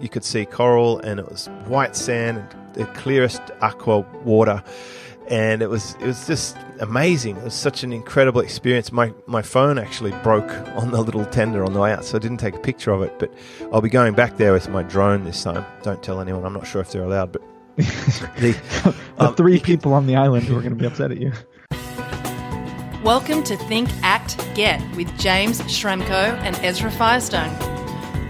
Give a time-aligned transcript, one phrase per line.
[0.00, 4.62] you could see coral, and it was white sand, and the clearest aqua water,
[5.28, 7.36] and it was it was just amazing.
[7.36, 8.92] It was such an incredible experience.
[8.92, 12.20] My my phone actually broke on the little tender on the way out, so I
[12.20, 13.18] didn't take a picture of it.
[13.18, 13.32] But
[13.72, 15.64] I'll be going back there with my drone this time.
[15.82, 16.44] Don't tell anyone.
[16.44, 17.42] I'm not sure if they're allowed, but
[17.76, 18.56] the,
[19.18, 21.32] the um, three people on the island who are going to be upset at you.
[23.02, 27.69] Welcome to Think, Act, Get with James Schramko and Ezra Firestone.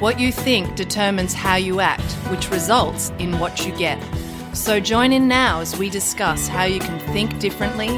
[0.00, 4.02] What you think determines how you act, which results in what you get.
[4.56, 7.88] So join in now as we discuss how you can think differently,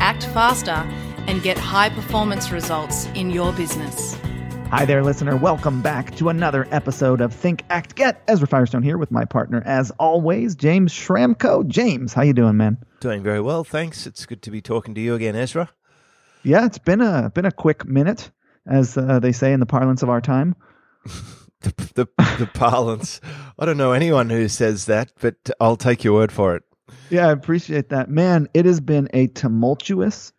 [0.00, 0.82] act faster,
[1.28, 4.16] and get high performance results in your business.
[4.70, 5.36] Hi there, listener.
[5.36, 8.20] Welcome back to another episode of Think, Act, Get.
[8.26, 11.64] Ezra Firestone here with my partner, as always, James Schramko.
[11.68, 12.78] James, how you doing, man?
[12.98, 14.08] Doing very well, thanks.
[14.08, 15.70] It's good to be talking to you again, Ezra.
[16.42, 18.32] Yeah, it's been a been a quick minute,
[18.66, 20.56] as uh, they say in the parlance of our time.
[21.64, 23.20] the, the, the parlance.
[23.58, 26.62] I don't know anyone who says that, but I'll take your word for it.
[27.10, 28.48] Yeah, I appreciate that, man.
[28.54, 30.32] It has been a tumultuous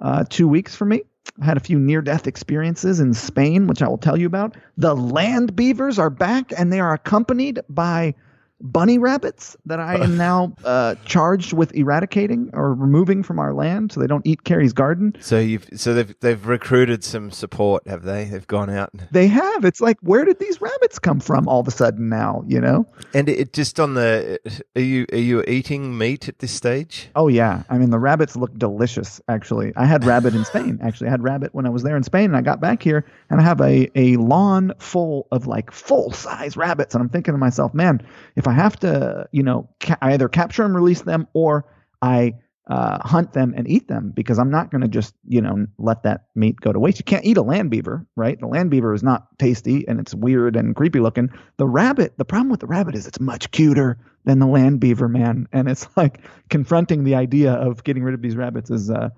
[0.00, 1.02] uh, two weeks for me.
[1.40, 4.56] I had a few near death experiences in Spain, which I will tell you about.
[4.76, 8.14] The land beavers are back, and they are accompanied by
[8.62, 13.92] bunny rabbits that I am now uh, charged with eradicating or removing from our land
[13.92, 15.16] so they don't eat Carrie's garden.
[15.20, 18.24] So you've so they've they've recruited some support, have they?
[18.24, 18.90] They've gone out.
[19.10, 19.64] They have.
[19.64, 22.44] It's like where did these rabbits come from all of a sudden now?
[22.46, 22.86] You know.
[23.12, 24.38] And it just on the
[24.76, 27.08] are you are you eating meat at this stage?
[27.16, 29.20] Oh yeah, I mean the rabbits look delicious.
[29.28, 30.78] Actually, I had rabbit in Spain.
[30.82, 33.04] Actually, I had rabbit when I was there in Spain, and I got back here
[33.30, 37.34] and I have a a lawn full of like full size rabbits, and I'm thinking
[37.34, 41.00] to myself, man, if I I have to, you know, ca- either capture and release
[41.00, 41.64] them or
[42.02, 42.34] I
[42.68, 46.02] uh, hunt them and eat them because I'm not going to just, you know, let
[46.02, 46.98] that meat go to waste.
[46.98, 48.38] You can't eat a land beaver, right?
[48.38, 51.30] The land beaver is not tasty and it's weird and creepy looking.
[51.56, 55.08] The rabbit, the problem with the rabbit is it's much cuter than the land beaver,
[55.08, 55.48] man.
[55.50, 59.08] And it's like confronting the idea of getting rid of these rabbits is, uh,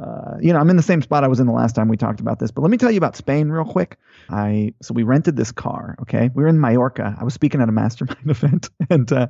[0.00, 1.96] uh, you know, I'm in the same spot I was in the last time we
[1.96, 2.50] talked about this.
[2.50, 3.98] But let me tell you about Spain real quick.
[4.28, 5.96] I so we rented this car.
[6.02, 7.16] Okay, we were in Mallorca.
[7.18, 9.28] I was speaking at a mastermind event, and uh,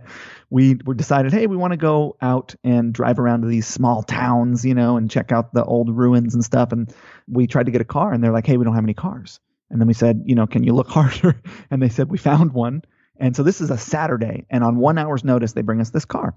[0.48, 4.02] we we decided, hey, we want to go out and drive around to these small
[4.02, 6.72] towns, you know, and check out the old ruins and stuff.
[6.72, 6.92] And
[7.28, 9.40] we tried to get a car, and they're like, hey, we don't have any cars.
[9.70, 11.40] And then we said, you know, can you look harder?
[11.70, 12.82] And they said we found one.
[13.16, 16.04] And so this is a Saturday, and on one hour's notice, they bring us this
[16.04, 16.34] car,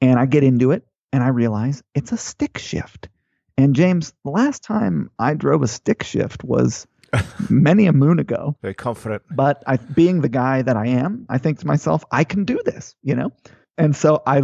[0.00, 3.08] and I get into it, and I realize it's a stick shift
[3.60, 6.86] and James, the last time I drove a stick shift was
[7.50, 8.56] many a moon ago.
[8.62, 9.22] Very confident.
[9.30, 12.60] But I, being the guy that I am, I think to myself, I can do
[12.64, 13.32] this, you know?
[13.78, 14.42] And so I,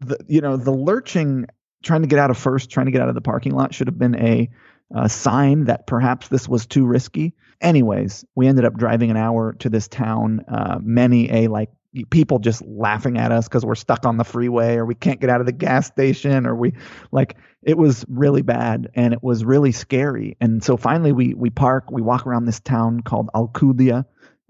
[0.00, 1.46] the, you know, the lurching,
[1.82, 3.86] trying to get out of first, trying to get out of the parking lot should
[3.86, 4.50] have been a,
[4.94, 7.34] a sign that perhaps this was too risky.
[7.60, 10.44] Anyways, we ended up driving an hour to this town.
[10.48, 11.70] Uh, many a like
[12.10, 15.28] people just laughing at us because we're stuck on the freeway or we can't get
[15.28, 16.72] out of the gas station or we
[17.10, 20.36] like it was really bad and it was really scary.
[20.40, 24.04] And so finally we we park we walk around this town called alcudia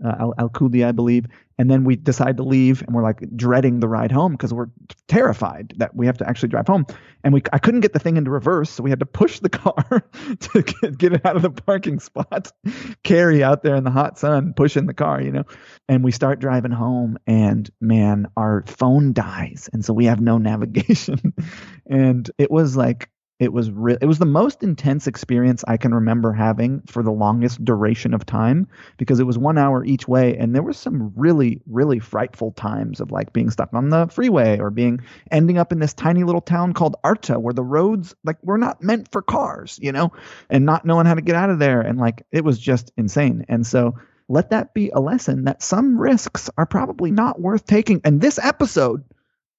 [0.05, 1.27] uh, Al- Alcudia, I believe.
[1.59, 4.71] And then we decide to leave, and we're like dreading the ride home because we're
[5.09, 6.87] terrified that we have to actually drive home.
[7.22, 9.50] And we, I couldn't get the thing into reverse, so we had to push the
[9.50, 10.03] car
[10.41, 12.50] to get, get it out of the parking spot.
[13.05, 15.44] Carrie out there in the hot sun pushing the car, you know.
[15.87, 20.38] And we start driving home, and man, our phone dies, and so we have no
[20.38, 21.34] navigation.
[21.87, 25.95] and it was like it was re- it was the most intense experience I can
[25.95, 28.69] remember having for the longest duration of time
[28.99, 33.00] because it was one hour each way, and there were some really really frightful times
[33.00, 35.00] of like being stuck on the freeway or being
[35.31, 38.83] ending up in this tiny little town called Arta where the roads like were not
[38.83, 40.12] meant for cars, you know,
[40.50, 43.47] and not knowing how to get out of there, and like it was just insane.
[43.49, 43.97] And so
[44.29, 48.00] let that be a lesson that some risks are probably not worth taking.
[48.05, 49.03] And this episode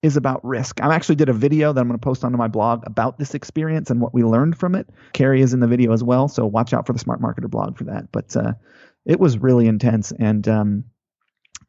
[0.02, 0.82] is about risk.
[0.82, 3.36] I actually did a video that I'm going to post onto my blog about this
[3.36, 4.90] experience and what we learned from it.
[5.14, 7.78] Carrie is in the video as well, so watch out for the Smart Marketer blog
[7.78, 8.12] for that.
[8.12, 8.54] But uh,
[9.06, 10.86] it was really intense, and um,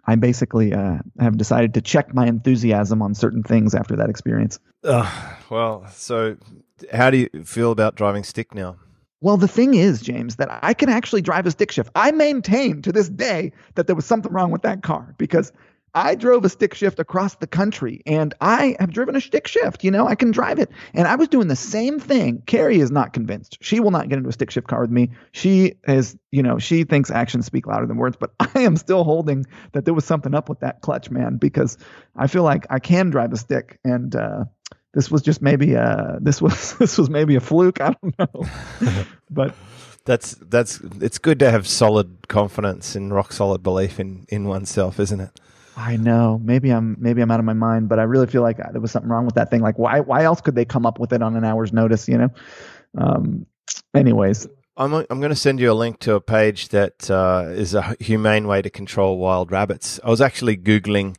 [0.06, 4.58] I basically uh, have decided to check my enthusiasm on certain things after that experience.
[4.82, 5.10] Uh,
[5.50, 6.36] well, so
[6.92, 8.76] how do you feel about driving stick now?
[9.20, 11.90] Well, the thing is, James, that I can actually drive a stick shift.
[11.94, 15.52] I maintain to this day that there was something wrong with that car because
[15.94, 19.84] I drove a stick shift across the country and I have driven a stick shift.
[19.84, 20.70] You know, I can drive it.
[20.94, 22.42] And I was doing the same thing.
[22.46, 23.58] Carrie is not convinced.
[23.60, 25.10] She will not get into a stick shift car with me.
[25.32, 29.04] She is, you know, she thinks actions speak louder than words, but I am still
[29.04, 31.76] holding that there was something up with that clutch, man, because
[32.16, 34.44] I feel like I can drive a stick and, uh,
[34.94, 37.80] this was just maybe a this was this was maybe a fluke.
[37.80, 38.46] I don't know,
[39.30, 39.54] but
[40.04, 45.00] that's that's it's good to have solid confidence and rock solid belief in in oneself,
[45.00, 45.40] isn't it?
[45.76, 46.40] I know.
[46.42, 48.90] Maybe I'm maybe I'm out of my mind, but I really feel like there was
[48.90, 49.62] something wrong with that thing.
[49.62, 52.08] Like why why else could they come up with it on an hour's notice?
[52.08, 52.28] You know.
[52.98, 53.46] Um,
[53.94, 54.46] anyways,
[54.76, 57.96] I'm I'm going to send you a link to a page that uh, is a
[58.00, 59.98] humane way to control wild rabbits.
[60.04, 61.16] I was actually googling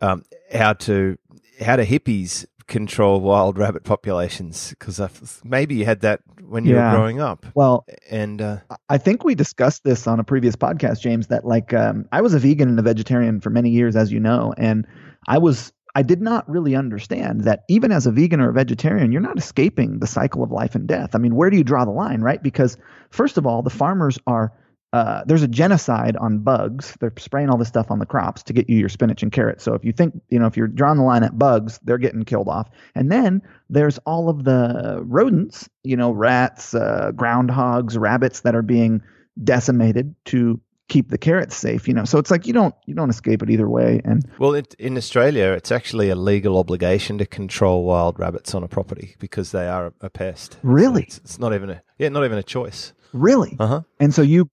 [0.00, 1.18] um, how to
[1.60, 5.00] how do hippies control wild rabbit populations because
[5.42, 6.92] maybe you had that when you yeah.
[6.92, 7.46] were growing up.
[7.54, 11.26] Well, and uh, I think we discussed this on a previous podcast, James.
[11.28, 14.20] That like um, I was a vegan and a vegetarian for many years, as you
[14.20, 14.86] know, and
[15.26, 19.10] I was I did not really understand that even as a vegan or a vegetarian,
[19.10, 21.14] you're not escaping the cycle of life and death.
[21.14, 22.42] I mean, where do you draw the line, right?
[22.42, 22.76] Because
[23.10, 24.52] first of all, the farmers are
[24.92, 26.96] uh, there's a genocide on bugs.
[27.00, 29.62] They're spraying all this stuff on the crops to get you your spinach and carrots.
[29.62, 32.24] So if you think, you know, if you're drawing the line at bugs, they're getting
[32.24, 32.70] killed off.
[32.94, 38.62] And then there's all of the rodents, you know, rats, uh, groundhogs, rabbits that are
[38.62, 39.02] being
[39.44, 40.58] decimated to
[40.88, 41.86] keep the carrots safe.
[41.86, 44.00] You know, so it's like you don't you don't escape it either way.
[44.06, 48.62] And well, it, in Australia, it's actually a legal obligation to control wild rabbits on
[48.62, 50.56] a property because they are a, a pest.
[50.62, 52.94] Really, so it's, it's not even a yeah, not even a choice.
[53.12, 53.56] Really?
[53.58, 53.80] Uh huh.
[54.00, 54.50] And so you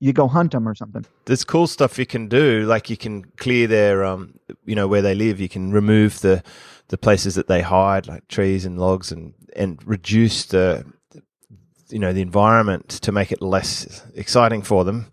[0.00, 1.04] you go hunt them or something.
[1.26, 5.02] There's cool stuff you can do, like you can clear their um, you know, where
[5.02, 5.40] they live.
[5.40, 6.42] You can remove the
[6.88, 10.84] the places that they hide, like trees and logs, and and reduce the
[11.88, 15.12] you know the environment to make it less exciting for them.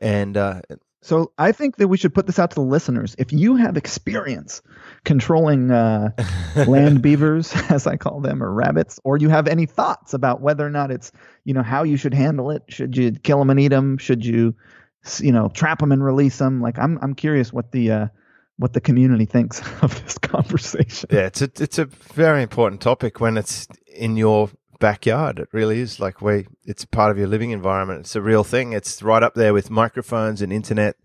[0.00, 0.62] And uh,
[1.02, 3.16] so I think that we should put this out to the listeners.
[3.18, 4.62] If you have experience
[5.04, 6.10] controlling uh,
[6.66, 10.64] land beavers, as I call them, or rabbits, or you have any thoughts about whether
[10.64, 11.10] or not it's,
[11.44, 13.98] you know, how you should handle it, should you kill them and eat them?
[13.98, 14.54] Should you,
[15.18, 16.62] you know, trap them and release them?
[16.62, 18.06] Like, I'm I'm curious what the uh,
[18.58, 21.08] what the community thinks of this conversation.
[21.12, 25.38] Yeah, it's a it's a very important topic when it's in your backyard.
[25.38, 26.46] It really is like we.
[26.64, 28.00] It's part of your living environment.
[28.00, 28.72] It's a real thing.
[28.72, 30.96] It's right up there with microphones and internet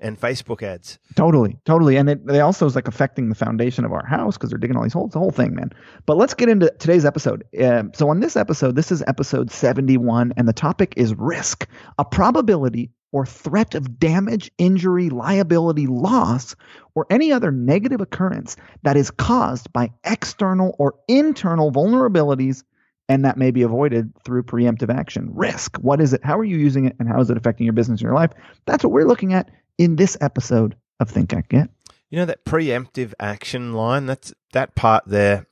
[0.00, 0.98] and Facebook ads.
[1.14, 4.50] Totally, totally, and it they also is like affecting the foundation of our house because
[4.50, 5.12] they're digging all these holes.
[5.12, 5.70] The whole thing, man.
[6.04, 7.44] But let's get into today's episode.
[7.58, 11.68] Uh, so on this episode, this is episode seventy-one, and the topic is risk,
[11.98, 16.56] a probability or threat of damage, injury, liability, loss,
[16.96, 22.64] or any other negative occurrence that is caused by external or internal vulnerabilities
[23.08, 25.30] and that may be avoided through preemptive action.
[25.34, 25.76] Risk.
[25.76, 26.24] What is it?
[26.24, 26.96] How are you using it?
[26.98, 28.30] And how is it affecting your business and your life?
[28.66, 31.68] That's what we're looking at in this episode of Think Act Get.
[32.10, 34.06] You know that preemptive action line.
[34.06, 35.46] That's that part there.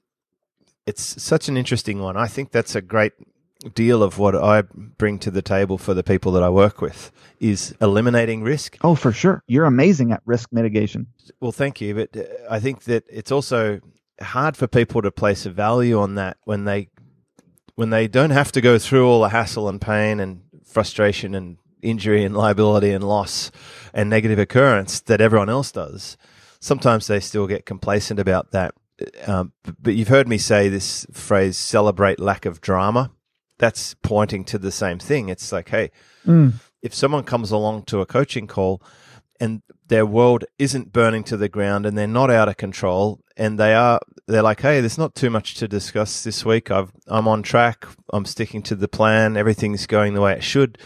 [0.86, 2.16] It's such an interesting one.
[2.16, 3.12] I think that's a great
[3.74, 7.12] deal of what I bring to the table for the people that I work with
[7.40, 8.76] is eliminating risk.
[8.82, 9.42] Oh, for sure.
[9.46, 11.06] You're amazing at risk mitigation.
[11.40, 11.94] Well, thank you.
[11.94, 13.80] But uh, I think that it's also
[14.20, 16.88] hard for people to place a value on that when they
[17.74, 21.58] when they don't have to go through all the hassle and pain and frustration and
[21.80, 23.50] injury and liability and loss
[23.92, 26.16] and negative occurrence that everyone else does,
[26.60, 28.74] sometimes they still get complacent about that.
[29.26, 33.10] Um, but you've heard me say this phrase, celebrate lack of drama.
[33.58, 35.28] That's pointing to the same thing.
[35.28, 35.90] It's like, hey,
[36.26, 36.54] mm.
[36.82, 38.82] if someone comes along to a coaching call
[39.40, 43.20] and their world isn't burning to the ground and they're not out of control.
[43.36, 46.70] And they are they're like hey there's not too much to discuss this week.
[46.70, 47.86] I've I'm on track.
[48.12, 49.36] I'm sticking to the plan.
[49.36, 50.78] Everything's going the way it should.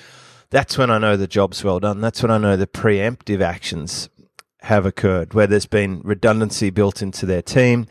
[0.51, 2.01] That's when I know the job's well done.
[2.01, 4.09] That's when I know the preemptive actions
[4.63, 7.87] have occurred where there's been redundancy built into their team.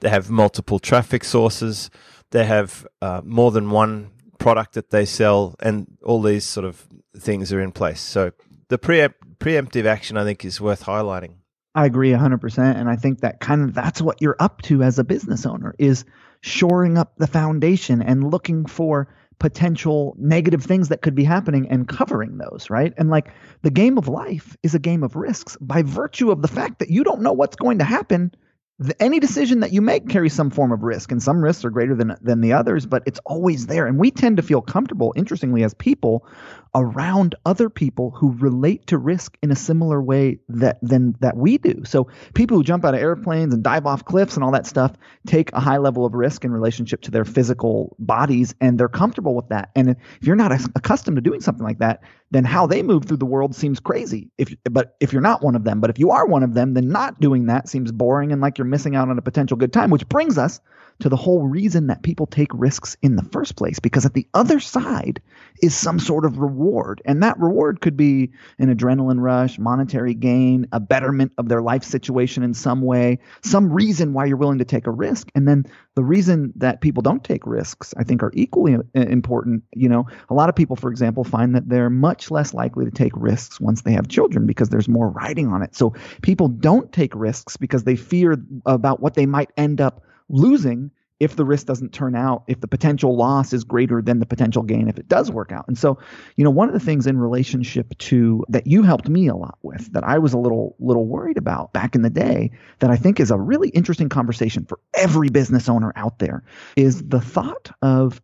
[0.00, 1.90] They have multiple traffic sources.
[2.30, 6.86] They have uh, more than one product that they sell and all these sort of
[7.18, 8.00] things are in place.
[8.00, 8.32] So
[8.68, 11.34] the preempt preemptive action, I think, is worth highlighting.
[11.74, 12.58] I agree 100%.
[12.58, 15.74] And I think that kind of that's what you're up to as a business owner
[15.78, 16.04] is
[16.40, 21.86] shoring up the foundation and looking for potential negative things that could be happening and
[21.86, 22.94] covering those, right?
[22.96, 23.28] And like
[23.60, 26.88] the game of life is a game of risks by virtue of the fact that
[26.88, 28.32] you don't know what's going to happen
[28.78, 31.70] the, any decision that you make carries some form of risk, and some risks are
[31.70, 33.86] greater than than the others, but it's always there.
[33.86, 36.26] And we tend to feel comfortable, interestingly, as people,
[36.74, 41.58] around other people who relate to risk in a similar way that than that we
[41.58, 41.82] do.
[41.84, 44.92] So people who jump out of airplanes and dive off cliffs and all that stuff
[45.26, 49.34] take a high level of risk in relationship to their physical bodies, and they're comfortable
[49.34, 49.70] with that.
[49.74, 53.18] And if you're not accustomed to doing something like that, then how they move through
[53.18, 54.30] the world seems crazy.
[54.36, 56.74] If but if you're not one of them, but if you are one of them,
[56.74, 59.72] then not doing that seems boring and like you're missing out on a potential good
[59.72, 60.60] time, which brings us
[61.00, 64.26] to the whole reason that people take risks in the first place because at the
[64.32, 65.20] other side
[65.62, 67.00] is some sort of reward reward.
[67.04, 71.84] And that reward could be an adrenaline rush, monetary gain, a betterment of their life
[71.84, 75.30] situation in some way, some reason why you're willing to take a risk.
[75.34, 79.62] And then the reason that people don't take risks, I think, are equally important.
[79.74, 82.90] You know, a lot of people, for example, find that they're much less likely to
[82.90, 85.74] take risks once they have children because there's more riding on it.
[85.74, 90.90] So people don't take risks because they fear about what they might end up losing
[91.18, 94.62] if the risk doesn't turn out, if the potential loss is greater than the potential
[94.62, 95.66] gain if it does work out.
[95.66, 95.98] And so,
[96.36, 99.58] you know, one of the things in relationship to that you helped me a lot
[99.62, 102.96] with that I was a little little worried about back in the day that I
[102.96, 106.44] think is a really interesting conversation for every business owner out there
[106.76, 108.20] is the thought of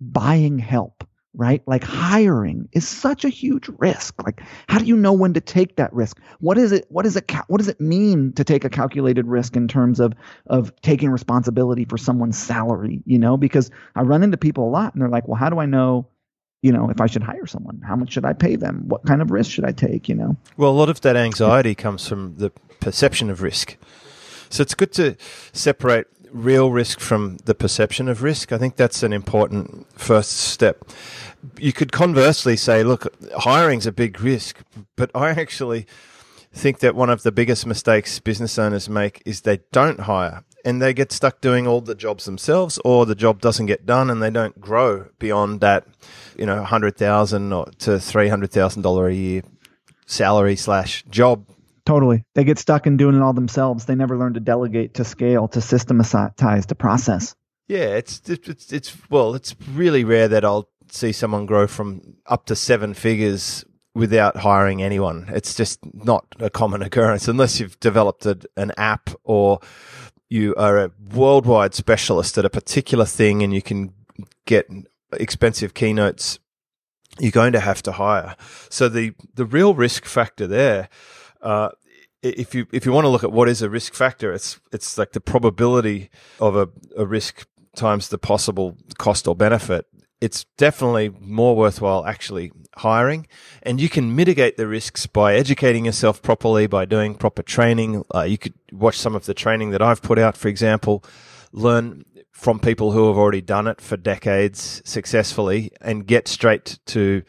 [0.00, 1.04] buying help
[1.36, 1.62] right?
[1.66, 4.14] Like hiring is such a huge risk.
[4.24, 6.18] Like, how do you know when to take that risk?
[6.40, 6.86] What is it?
[6.88, 7.30] What is it?
[7.48, 10.14] What does it mean to take a calculated risk in terms of
[10.46, 13.02] of taking responsibility for someone's salary?
[13.04, 15.58] You know, because I run into people a lot, and they're like, "Well, how do
[15.58, 16.08] I know?"
[16.62, 18.84] You know, if I should hire someone, how much should I pay them?
[18.88, 20.08] What kind of risk should I take?
[20.08, 20.36] You know.
[20.56, 22.50] Well, a lot of that anxiety comes from the
[22.80, 23.76] perception of risk.
[24.48, 25.16] So it's good to
[25.52, 28.52] separate real risk from the perception of risk.
[28.52, 30.84] I think that's an important first step.
[31.58, 33.06] You could conversely say, look,
[33.38, 34.62] hiring's a big risk,
[34.96, 35.86] but I actually
[36.52, 40.80] think that one of the biggest mistakes business owners make is they don't hire and
[40.80, 44.22] they get stuck doing all the jobs themselves or the job doesn't get done and
[44.22, 45.86] they don't grow beyond that,
[46.36, 49.42] you know, 100,000 or to $300,000 a year
[50.06, 51.46] salary slash job
[51.86, 52.24] Totally.
[52.34, 53.86] They get stuck in doing it all themselves.
[53.86, 57.34] They never learn to delegate, to scale, to systematize, to process.
[57.68, 62.46] Yeah, it's it's it's well, it's really rare that I'll see someone grow from up
[62.46, 63.64] to seven figures
[63.94, 65.26] without hiring anyone.
[65.32, 69.60] It's just not a common occurrence unless you've developed a, an app or
[70.28, 73.94] you are a worldwide specialist at a particular thing and you can
[74.44, 74.68] get
[75.12, 76.38] expensive keynotes.
[77.18, 78.36] You're going to have to hire.
[78.68, 80.88] So the the real risk factor there
[81.46, 81.70] uh,
[82.22, 84.98] if you if you want to look at what is a risk factor, it's it's
[84.98, 86.10] like the probability
[86.40, 89.86] of a, a risk times the possible cost or benefit.
[90.20, 93.28] It's definitely more worthwhile actually hiring,
[93.62, 98.02] and you can mitigate the risks by educating yourself properly, by doing proper training.
[98.12, 101.04] Uh, you could watch some of the training that I've put out, for example,
[101.52, 107.22] learn from people who have already done it for decades successfully, and get straight to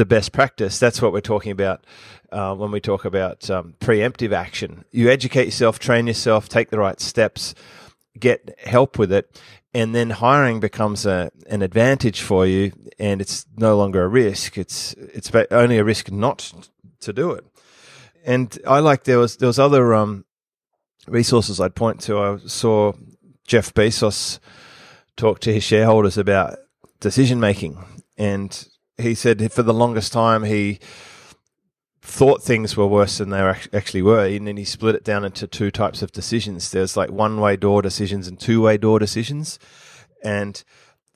[0.00, 0.78] the best practice.
[0.78, 1.84] That's what we're talking about
[2.32, 4.86] uh, when we talk about um, preemptive action.
[4.90, 7.54] You educate yourself, train yourself, take the right steps,
[8.18, 9.38] get help with it,
[9.74, 14.56] and then hiring becomes a, an advantage for you, and it's no longer a risk.
[14.56, 16.50] It's it's only a risk not
[17.00, 17.44] to do it.
[18.24, 20.24] And I like there was there was other um,
[21.08, 22.18] resources I'd point to.
[22.18, 22.94] I saw
[23.46, 24.38] Jeff Bezos
[25.18, 26.56] talk to his shareholders about
[27.00, 27.76] decision making,
[28.16, 28.66] and
[29.00, 30.78] he said for the longest time he
[32.02, 35.46] thought things were worse than they actually were, and then he split it down into
[35.46, 36.70] two types of decisions.
[36.70, 39.58] There's like one-way door decisions and two-way door decisions,
[40.22, 40.62] and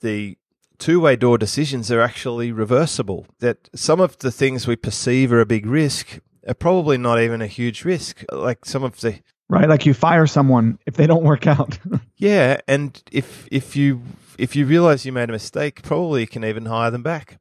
[0.01, 0.37] the
[0.77, 3.25] two-way door decisions are actually reversible.
[3.39, 7.41] That some of the things we perceive are a big risk are probably not even
[7.41, 8.23] a huge risk.
[8.31, 11.77] Like some of the right, like you fire someone if they don't work out.
[12.17, 14.01] yeah, and if if you
[14.37, 17.39] if you realize you made a mistake, probably you can even hire them back.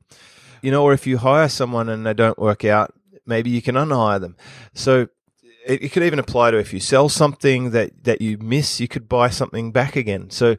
[0.64, 2.94] You know, or if you hire someone and they don't work out,
[3.26, 4.36] maybe you can unhire them.
[4.72, 5.08] So
[5.66, 9.08] it, could even apply to if you sell something that, that you miss, you could
[9.08, 10.30] buy something back again.
[10.30, 10.56] So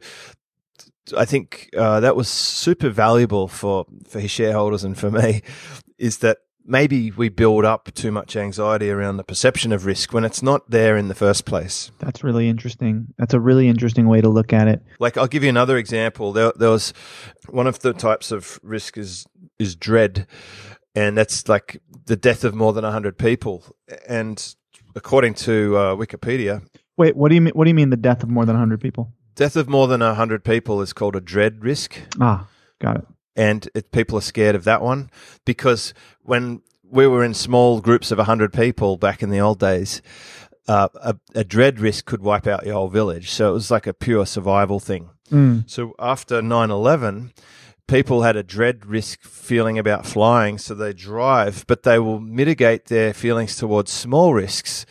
[1.16, 5.42] I think uh, that was super valuable for, for his shareholders and for me
[5.98, 10.24] is that maybe we build up too much anxiety around the perception of risk when
[10.24, 11.90] it's not there in the first place.
[11.98, 13.14] That's really interesting.
[13.18, 14.82] That's a really interesting way to look at it.
[14.98, 16.32] Like I'll give you another example.
[16.32, 16.92] There, there was
[17.48, 19.26] one of the types of risk is
[19.58, 20.26] is dread,
[20.94, 23.64] and that's like the death of more than 100 people.
[24.08, 24.54] And
[24.94, 26.62] according to uh, Wikipedia.
[26.96, 27.52] Wait, what do you mean?
[27.54, 29.12] What do you mean the death of more than 100 people?
[29.34, 31.98] Death of more than 100 people is called a dread risk.
[32.20, 32.48] Ah,
[32.80, 33.04] got it.
[33.36, 35.10] And it, people are scared of that one
[35.44, 40.00] because when we were in small groups of 100 people back in the old days,
[40.68, 43.30] uh, a, a, dread risk could wipe out your whole village.
[43.30, 45.10] So it was like a pure survival thing.
[45.30, 45.68] Mm.
[45.68, 47.32] So after 9 11,
[47.86, 52.86] people had a dread risk feeling about flying, so they drive, but they will mitigate
[52.86, 54.86] their feelings towards small risks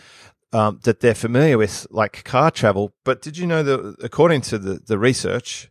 [0.53, 2.93] um, that they're familiar with, like car travel.
[3.03, 5.69] But did you know that according to the, the research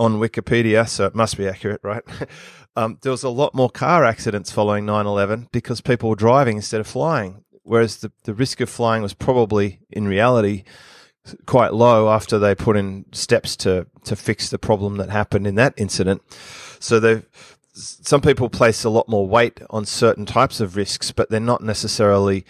[0.00, 2.02] on Wikipedia, so it must be accurate, right?
[2.76, 6.56] um, there was a lot more car accidents following 9 11 because people were driving
[6.56, 10.64] instead of flying, whereas the, the risk of flying was probably, in reality,
[11.44, 15.54] quite low after they put in steps to to fix the problem that happened in
[15.56, 16.22] that incident.
[16.78, 17.22] So they
[17.74, 21.62] some people place a lot more weight on certain types of risks, but they're not
[21.62, 22.46] necessarily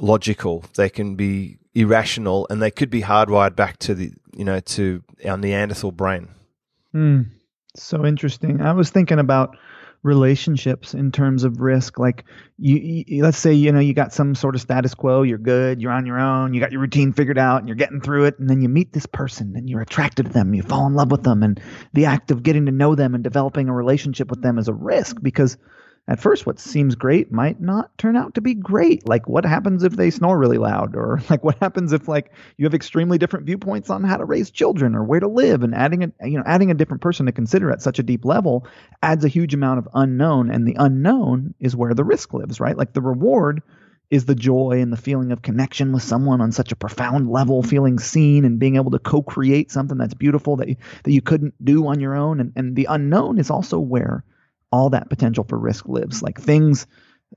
[0.00, 0.64] logical.
[0.76, 5.02] They can be irrational, and they could be hardwired back to the you know to
[5.26, 6.28] our Neanderthal brain.
[6.92, 7.22] Hmm.
[7.74, 8.60] So interesting.
[8.60, 9.56] I was thinking about
[10.02, 12.24] relationships in terms of risk like
[12.58, 15.80] you, you, let's say you know you got some sort of status quo you're good
[15.80, 18.36] you're on your own you got your routine figured out and you're getting through it
[18.40, 21.12] and then you meet this person and you're attracted to them you fall in love
[21.12, 21.60] with them and
[21.92, 24.74] the act of getting to know them and developing a relationship with them is a
[24.74, 25.56] risk because
[26.08, 29.06] at first what seems great might not turn out to be great.
[29.06, 30.96] Like what happens if they snore really loud?
[30.96, 34.50] Or like what happens if like you have extremely different viewpoints on how to raise
[34.50, 35.62] children or where to live?
[35.62, 38.24] And adding a you know adding a different person to consider at such a deep
[38.24, 38.66] level
[39.02, 40.50] adds a huge amount of unknown.
[40.50, 42.76] And the unknown is where the risk lives right?
[42.76, 43.62] Like the reward
[44.10, 47.62] is the joy and the feeling of connection with someone on such a profound level,
[47.62, 51.54] feeling seen and being able to co-create something that's beautiful that you, that you couldn't
[51.64, 52.38] do on your own.
[52.38, 54.22] And, and the unknown is also where
[54.72, 56.22] all that potential for risk lives.
[56.22, 56.86] Like things,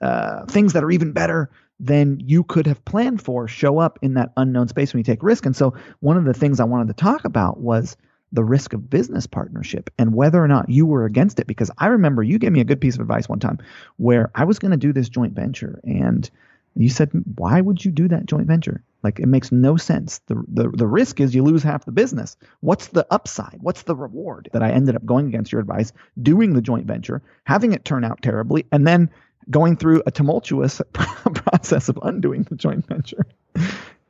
[0.02, 4.14] uh, things that are even better than you could have planned for show up in
[4.14, 5.46] that unknown space when you take risk.
[5.46, 7.98] And so one of the things I wanted to talk about was
[8.32, 11.48] the risk of business partnership and whether or not you were against it.
[11.48, 13.60] Because I remember you gave me a good piece of advice one time
[13.98, 16.30] where I was going to do this joint venture and
[16.76, 18.84] you said, why would you do that joint venture?
[19.04, 20.20] Like it makes no sense.
[20.26, 22.36] The, the the risk is you lose half the business.
[22.62, 23.60] What's the upside?
[23.62, 24.50] What's the reward?
[24.52, 28.04] That I ended up going against your advice, doing the joint venture, having it turn
[28.04, 29.12] out terribly, and then
[29.52, 33.28] going through a tumultuous process of undoing the joint venture.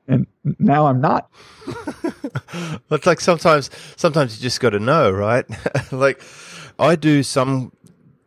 [0.08, 0.28] And
[0.60, 1.30] now I'm not.
[2.90, 5.46] it's like sometimes sometimes you just got to know, right?
[5.92, 6.22] like
[6.80, 7.74] I do some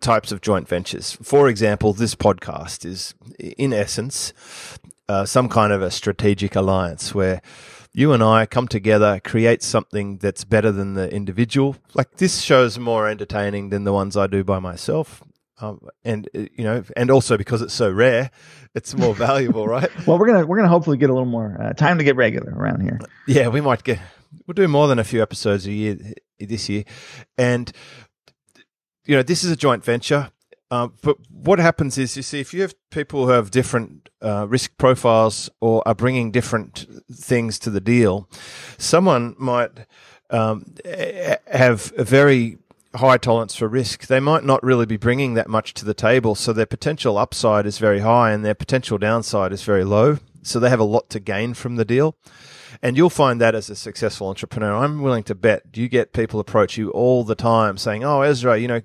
[0.00, 1.18] types of joint ventures.
[1.22, 4.32] For example, this podcast is, in essence,
[5.08, 7.40] uh, some kind of a strategic alliance where
[7.92, 11.76] you and I come together, create something that's better than the individual.
[11.94, 15.22] Like this show's more entertaining than the ones I do by myself.
[15.60, 18.30] Um, and uh, you know, and also because it's so rare,
[18.74, 19.90] it's more valuable, right?
[20.06, 22.52] well, we're gonna we're gonna hopefully get a little more uh, time to get regular
[22.52, 23.00] around here.
[23.26, 23.98] Yeah, we might get
[24.46, 25.98] we'll do more than a few episodes a year
[26.38, 26.84] this year,
[27.36, 27.72] and
[29.08, 30.30] you know, this is a joint venture.
[30.70, 34.46] Uh, but what happens is, you see, if you have people who have different uh,
[34.46, 38.28] risk profiles or are bringing different things to the deal,
[38.76, 39.70] someone might
[40.28, 40.74] um,
[41.50, 42.58] have a very
[42.94, 44.08] high tolerance for risk.
[44.08, 47.64] They might not really be bringing that much to the table, so their potential upside
[47.64, 50.18] is very high and their potential downside is very low.
[50.42, 52.14] So they have a lot to gain from the deal.
[52.82, 54.74] And you'll find that as a successful entrepreneur.
[54.74, 58.58] I'm willing to bet you get people approach you all the time saying, Oh, Ezra,
[58.58, 58.80] you know,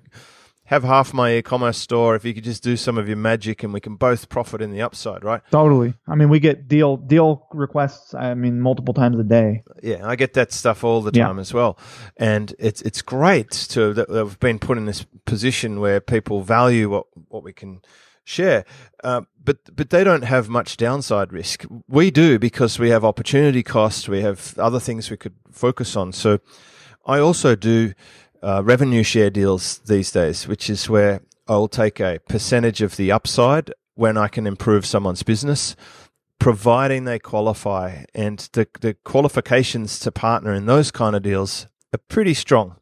[0.66, 2.16] have half my e-commerce store.
[2.16, 4.70] If you could just do some of your magic and we can both profit in
[4.70, 5.42] the upside right?
[5.50, 5.94] Totally.
[6.08, 9.62] I mean we get deal deal requests i mean multiple times a day.
[9.82, 11.40] Yeah i get that stuff all the time yeah.
[11.40, 11.78] as well.
[12.16, 16.88] And it's it's great to that we've been put in this position where people value
[16.90, 17.82] what what we can
[18.24, 18.64] share.
[19.02, 21.64] Uh, but but they don't have much downside risk.
[21.86, 24.08] We do because we have opportunity cost.
[24.08, 26.12] We have other things we could focus on.
[26.12, 26.38] So
[27.06, 27.92] I also do
[28.42, 33.12] uh, revenue share deals these days, which is where I'll take a percentage of the
[33.12, 35.76] upside when I can improve someone's business,
[36.40, 38.04] providing they qualify.
[38.14, 42.76] And the the qualifications to partner in those kind of deals are pretty strong.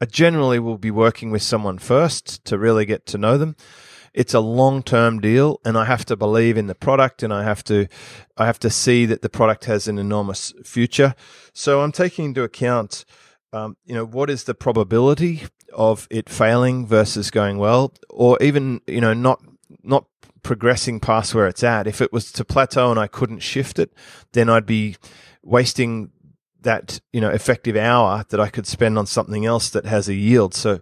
[0.00, 3.56] I generally will be working with someone first to really get to know them
[4.16, 7.44] it's a long term deal and I have to believe in the product and I
[7.44, 7.86] have to
[8.36, 11.14] I have to see that the product has an enormous future.
[11.52, 13.04] So I'm taking into account
[13.52, 18.80] um, you know what is the probability of it failing versus going well or even
[18.86, 19.42] you know not
[19.82, 20.06] not
[20.42, 21.86] progressing past where it's at.
[21.86, 23.92] If it was to plateau and I couldn't shift it,
[24.32, 24.96] then I'd be
[25.42, 26.10] wasting
[26.62, 30.14] that you know effective hour that I could spend on something else that has a
[30.14, 30.54] yield.
[30.54, 30.80] So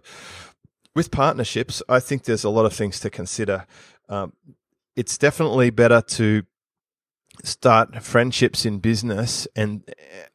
[0.95, 3.65] with partnerships, I think there's a lot of things to consider.
[4.09, 4.33] Um,
[4.95, 6.43] it's definitely better to
[7.43, 9.83] start friendships in business and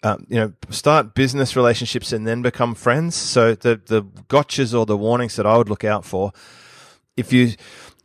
[0.03, 4.85] um, you know start business relationships and then become friends so the the gotchas or
[4.85, 6.31] the warnings that i would look out for
[7.17, 7.55] if you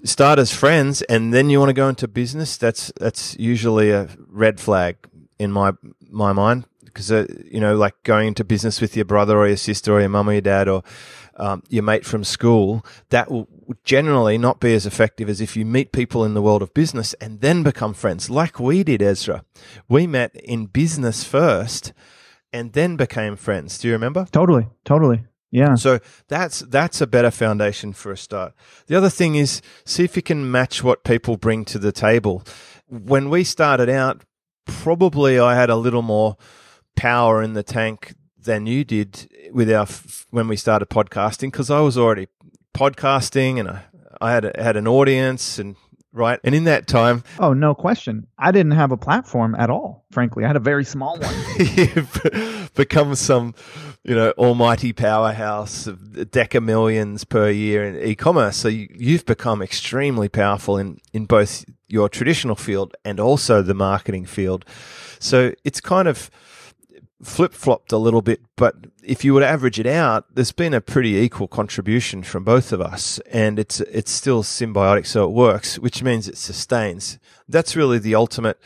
[0.05, 4.07] start as friends and then you want to go into business that's that's usually a
[4.29, 4.95] red flag
[5.39, 5.73] in my
[6.09, 9.57] my mind because uh, you know like going into business with your brother or your
[9.57, 10.81] sister or your mum or your dad or
[11.35, 13.47] um, your mate from school, that will
[13.83, 17.13] generally not be as effective as if you meet people in the world of business
[17.15, 19.43] and then become friends, like we did, Ezra.
[19.89, 21.91] We met in business first
[22.53, 23.77] and then became friends.
[23.77, 24.27] Do you remember?
[24.31, 25.25] Totally, totally.
[25.51, 25.75] Yeah.
[25.75, 28.53] So that's that's a better foundation for a start.
[28.87, 32.43] The other thing is see if you can match what people bring to the table.
[32.87, 34.23] When we started out,
[34.65, 36.37] probably I had a little more
[36.95, 39.87] power in the tank than you did with our
[40.29, 42.27] when we started podcasting because I was already
[42.73, 43.83] podcasting and I,
[44.21, 45.75] I had a, had an audience and
[46.13, 48.27] right and in that time Oh, no question.
[48.37, 50.43] I didn't have a platform at all, frankly.
[50.43, 51.35] I had a very small one.
[51.59, 53.55] you've become some
[54.03, 59.61] you know almighty powerhouse of deca millions per year in e-commerce so you, you've become
[59.61, 64.63] extremely powerful in in both your traditional field and also the marketing field
[65.19, 66.29] so it's kind of
[67.23, 70.73] flip flopped a little bit, but if you were to average it out, there's been
[70.73, 75.31] a pretty equal contribution from both of us, and it's it's still symbiotic, so it
[75.31, 77.19] works, which means it sustains.
[77.47, 78.59] That's really the ultimate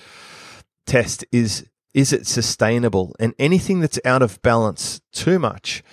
[0.86, 3.16] test: is is it sustainable?
[3.20, 5.84] And anything that's out of balance too much,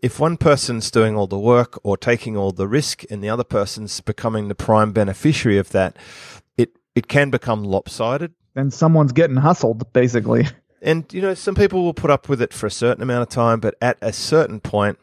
[0.00, 3.44] if one person's doing all the work or taking all the risk, and the other
[3.44, 5.96] person's becoming the prime beneficiary of that,
[6.56, 10.46] it it can become lopsided then someone's getting hustled, basically.
[10.82, 13.28] and you know some people will put up with it for a certain amount of
[13.28, 14.98] time but at a certain point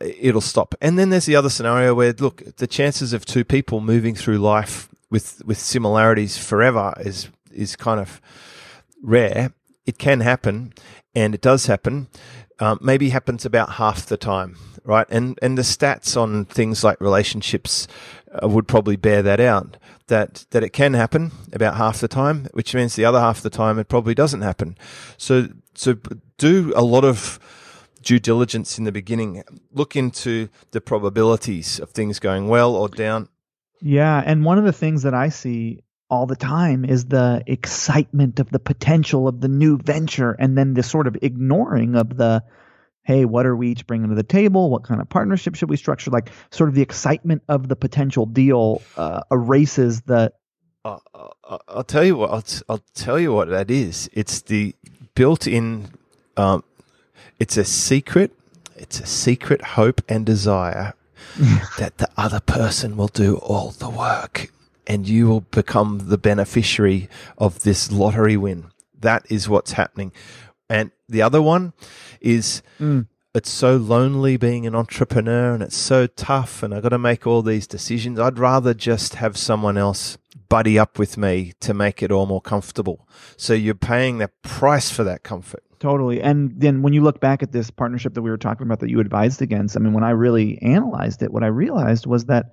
[0.00, 0.74] it'll stop.
[0.80, 4.38] And then there's the other scenario where look the chances of two people moving through
[4.38, 8.20] life with with similarities forever is is kind of
[9.02, 9.52] rare.
[9.86, 10.72] It can happen
[11.14, 12.08] and it does happen.
[12.58, 15.06] Um, maybe happens about half the time right?
[15.10, 17.86] And and the stats on things like relationships
[18.32, 19.76] uh, would probably bear that out
[20.10, 23.42] that that it can happen about half the time, which means the other half of
[23.42, 24.76] the time it probably doesn't happen.
[25.16, 25.96] So so
[26.36, 27.40] do a lot of
[28.02, 29.42] due diligence in the beginning.
[29.72, 33.28] Look into the probabilities of things going well or down.
[33.80, 38.40] Yeah, and one of the things that I see all the time is the excitement
[38.40, 42.42] of the potential of the new venture and then the sort of ignoring of the
[43.04, 44.70] hey, what are we each bringing to the table?
[44.70, 46.10] What kind of partnership should we structure?
[46.10, 50.32] Like, sort of the excitement of the potential deal uh, erases the.
[50.84, 52.30] Uh, uh, I'll tell you what.
[52.30, 54.08] I'll, t- I'll tell you what that is.
[54.12, 54.74] It's the
[55.14, 55.88] built-in.
[56.36, 56.64] Um,
[57.38, 58.32] it's a secret.
[58.76, 60.94] It's a secret hope and desire
[61.78, 64.50] that the other person will do all the work,
[64.86, 68.66] and you will become the beneficiary of this lottery win.
[68.98, 70.12] That is what's happening.
[70.70, 71.72] And the other one
[72.20, 73.06] is mm.
[73.34, 77.26] it's so lonely being an entrepreneur and it's so tough and I've got to make
[77.26, 78.20] all these decisions.
[78.20, 80.16] I'd rather just have someone else
[80.48, 83.08] buddy up with me to make it all more comfortable.
[83.36, 85.64] So you're paying the price for that comfort.
[85.80, 86.20] Totally.
[86.20, 88.90] And then when you look back at this partnership that we were talking about that
[88.90, 92.52] you advised against, I mean, when I really analyzed it, what I realized was that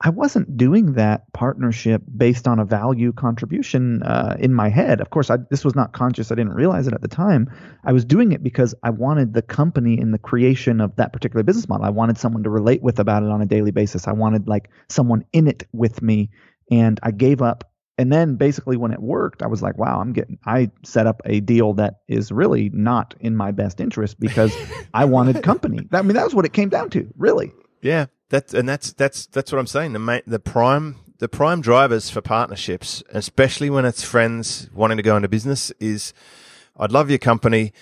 [0.00, 5.00] I wasn't doing that partnership based on a value contribution uh, in my head.
[5.00, 6.30] Of course, I, this was not conscious.
[6.30, 7.50] I didn't realize it at the time.
[7.84, 11.42] I was doing it because I wanted the company in the creation of that particular
[11.42, 11.84] business model.
[11.84, 14.06] I wanted someone to relate with about it on a daily basis.
[14.06, 16.30] I wanted like someone in it with me,
[16.70, 17.64] and I gave up.
[18.00, 21.20] And then basically, when it worked, I was like, "Wow, I'm getting." I set up
[21.24, 24.56] a deal that is really not in my best interest because
[24.94, 25.88] I wanted company.
[25.90, 27.52] I mean, that was what it came down to, really.
[27.82, 29.92] Yeah, that and that's that's that's what I'm saying.
[29.92, 35.02] The main, the prime the prime drivers for partnerships, especially when it's friends wanting to
[35.02, 36.12] go into business, is
[36.76, 37.72] I'd love your company,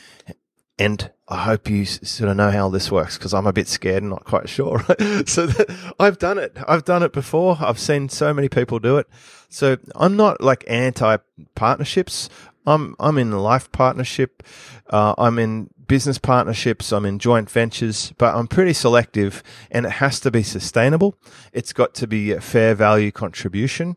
[0.79, 4.03] and I hope you sort of know how this works because I'm a bit scared
[4.03, 4.81] and not quite sure.
[5.27, 6.57] so that, I've done it.
[6.67, 7.59] I've done it before.
[7.61, 9.07] I've seen so many people do it.
[9.49, 11.19] So I'm not like anti
[11.55, 12.29] partnerships.
[12.67, 14.43] I'm I'm in life partnership.
[14.91, 19.93] Uh, I'm in business partnerships, I'm in joint ventures, but I'm pretty selective and it
[19.93, 21.17] has to be sustainable.
[21.53, 23.97] It's got to be a fair value contribution.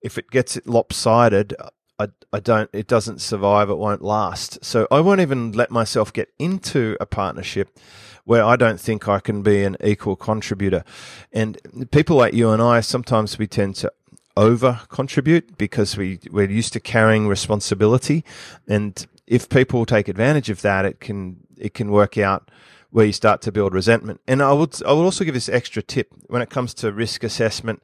[0.00, 1.54] If it gets lopsided,
[1.98, 4.64] I, I don't, it doesn't survive, it won't last.
[4.64, 7.78] So I won't even let myself get into a partnership
[8.24, 10.84] where I don't think I can be an equal contributor.
[11.32, 11.58] And
[11.92, 13.92] people like you and I, sometimes we tend to
[14.36, 18.24] over contribute because we, we're used to carrying responsibility
[18.68, 22.50] and if people take advantage of that, it can it can work out
[22.90, 24.20] where you start to build resentment.
[24.26, 27.24] And I would I would also give this extra tip when it comes to risk
[27.24, 27.82] assessment.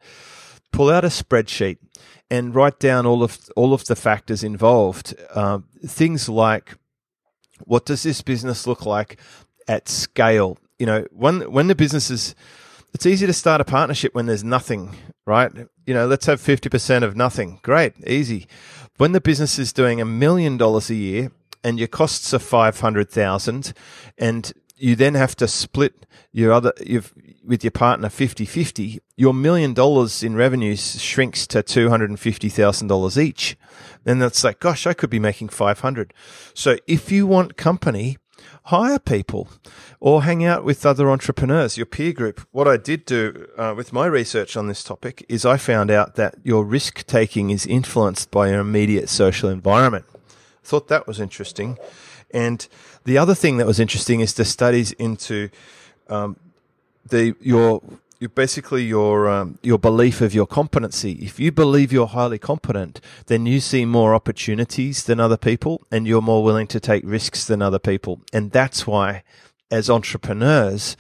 [0.71, 1.79] Pull out a spreadsheet
[2.31, 5.15] and write down all of all of the factors involved.
[5.35, 6.79] Uh, things like
[7.65, 9.19] what does this business look like
[9.69, 10.59] at scale?
[10.79, 12.35] You know, when when the business is
[12.95, 14.95] it's easy to start a partnership when there's nothing,
[15.27, 15.51] right?
[15.87, 17.61] You know, let's have 50% of nothing.
[17.63, 18.47] Great, easy.
[18.97, 21.33] When the business is doing a million dollars a year
[21.65, 23.73] and your costs are 500,000
[24.19, 26.73] and you then have to split your other
[27.45, 33.57] with your partner 50-50, your million dollars in revenues shrinks to $250,000 each.
[34.05, 36.13] Then that's like, gosh, I could be making 500.
[36.55, 38.19] So if you want company,
[38.65, 39.49] hire people
[40.01, 42.47] or hang out with other entrepreneurs, your peer group.
[42.53, 46.17] What I did do uh, with my research on this topic is I found out
[46.17, 50.05] that your risk taking is influenced by your immediate social environment.
[50.63, 51.79] Thought that was interesting.
[52.33, 52.67] And
[53.05, 55.51] the other thing that was interesting is the studies into
[56.09, 56.37] um,
[57.09, 57.83] the your
[58.23, 61.13] you basically your um, your belief of your competency.
[61.15, 66.07] If you believe you're highly competent, then you see more opportunities than other people, and
[66.07, 68.21] you're more willing to take risks than other people.
[68.33, 69.25] And that's why,
[69.73, 70.97] as entrepreneurs,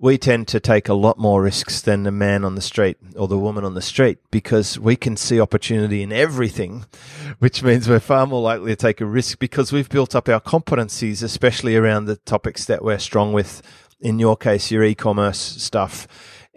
[0.00, 3.28] we tend to take a lot more risks than the man on the street or
[3.28, 6.86] the woman on the street because we can see opportunity in everything,
[7.38, 10.40] which means we're far more likely to take a risk because we've built up our
[10.40, 13.62] competencies, especially around the topics that we're strong with.
[14.00, 16.06] In your case, your e-commerce stuff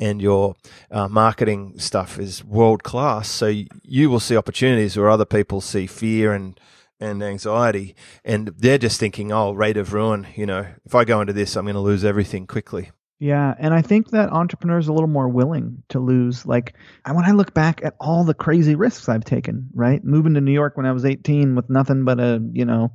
[0.02, 0.56] and your
[0.90, 3.30] uh, marketing stuff is world class.
[3.30, 6.60] So you will see opportunities where other people see fear and
[7.00, 11.22] and anxiety, and they're just thinking, "Oh, rate of ruin." You know, if I go
[11.22, 12.92] into this, I'm going to lose everything quickly.
[13.18, 16.46] Yeah, and I think that entrepreneurs are a little more willing to lose.
[16.46, 16.74] Like,
[17.06, 20.04] when I look back at all the crazy risks I've taken, right?
[20.04, 22.92] Moving to New York when I was 18 with nothing but a, you know,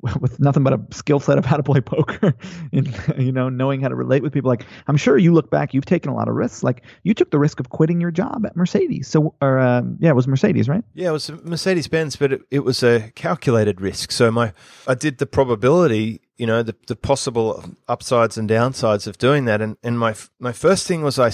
[0.20, 2.34] with nothing but a skill set of how to play poker
[2.72, 4.48] and you know knowing how to relate with people.
[4.48, 6.62] Like i'm sure you look back you've taken a lot of risks.
[6.62, 9.08] Like you took the risk of quitting your job at mercedes.
[9.08, 10.84] So or um, yeah it was mercedes right?
[10.94, 14.12] Yeah it was mercedes benz but it, it was a calculated risk.
[14.12, 14.52] So my
[14.86, 19.60] i did the probability you know the, the possible upsides and downsides of doing that.
[19.60, 21.30] And, and my my first thing was i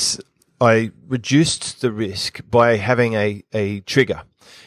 [0.61, 4.23] i reduced the risk by having a a trigger.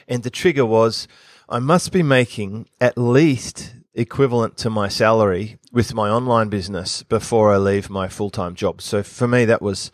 [0.08, 1.08] And the trigger was
[1.52, 7.54] I must be making at least equivalent to my salary with my online business before
[7.54, 8.82] I leave my full time job.
[8.82, 9.92] So for me, that was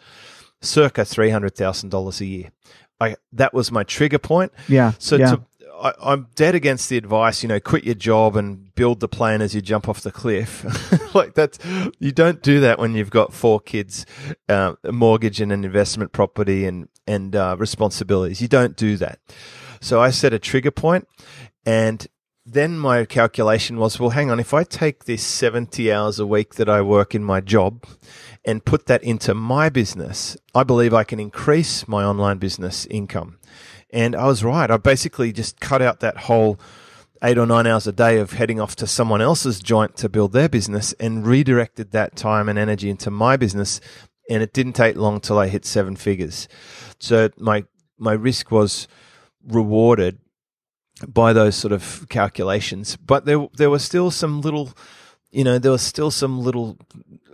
[0.62, 2.52] circa three hundred thousand dollars a year.
[3.00, 4.52] I that was my trigger point.
[4.68, 4.94] Yeah.
[5.00, 5.32] So yeah.
[5.32, 5.42] To,
[5.80, 9.42] I, am dead against the advice, you know, quit your job and build the plane
[9.42, 10.66] as you jump off the cliff.
[11.16, 11.60] like that's
[12.00, 14.06] you don't do that when you've got four kids,
[14.50, 18.42] uh, a mortgage and an investment property and and uh, responsibilities.
[18.42, 19.20] You don't do that.
[19.80, 21.08] So I set a trigger point,
[21.66, 22.06] and
[22.50, 26.56] then my calculation was well, hang on, if I take this 70 hours a week
[26.56, 27.86] that I work in my job
[28.46, 33.38] and put that into my business, I believe I can increase my online business income.
[33.92, 34.72] And I was right.
[34.72, 36.58] I basically just cut out that whole
[37.22, 40.32] eight or nine hours a day of heading off to someone else's joint to build
[40.32, 43.82] their business and redirected that time and energy into my business.
[44.30, 46.48] And it didn't take long till I hit seven figures.
[47.00, 47.66] So my,
[47.98, 48.88] my risk was
[49.46, 50.20] rewarded
[51.06, 52.96] by those sort of calculations.
[52.96, 54.72] But there there were still some little,
[55.32, 56.78] you know, there were still some little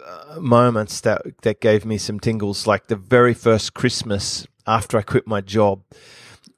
[0.06, 2.68] uh, moments that that gave me some tingles.
[2.68, 5.84] Like the very first Christmas after I quit my job,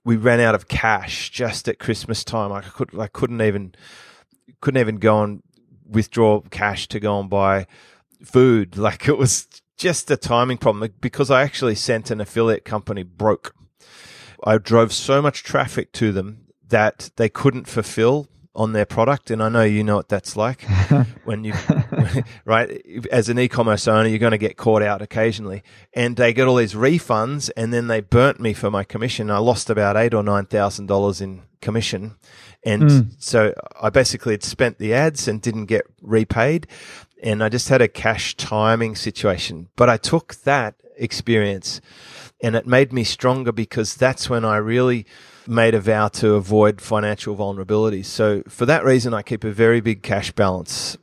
[0.04, 2.52] we ran out of cash just at Christmas time.
[2.52, 3.76] I could I couldn't even
[4.62, 5.44] couldn't even go and
[5.88, 7.68] withdraw cash to go and buy
[8.24, 8.78] food.
[8.86, 13.54] Like it was just a timing problem because I actually sent an affiliate company broke.
[14.44, 19.30] I drove so much traffic to them that they couldn't fulfill on their product.
[19.30, 20.62] And I know you know what that's like
[21.26, 21.54] when you,
[22.46, 25.62] right, as an e commerce owner, you're going to get caught out occasionally.
[25.94, 29.30] And they get all these refunds and then they burnt me for my commission.
[29.30, 32.16] I lost about eight or $9,000 in commission.
[32.64, 33.16] And mm.
[33.20, 36.68] so I basically had spent the ads and didn't get repaid.
[37.22, 39.68] And I just had a cash timing situation.
[39.76, 41.82] But I took that experience
[42.42, 45.06] and it made me stronger because that's when I really,
[45.48, 48.06] made a vow to avoid financial vulnerabilities.
[48.06, 50.98] So for that reason, I keep a very big cash balance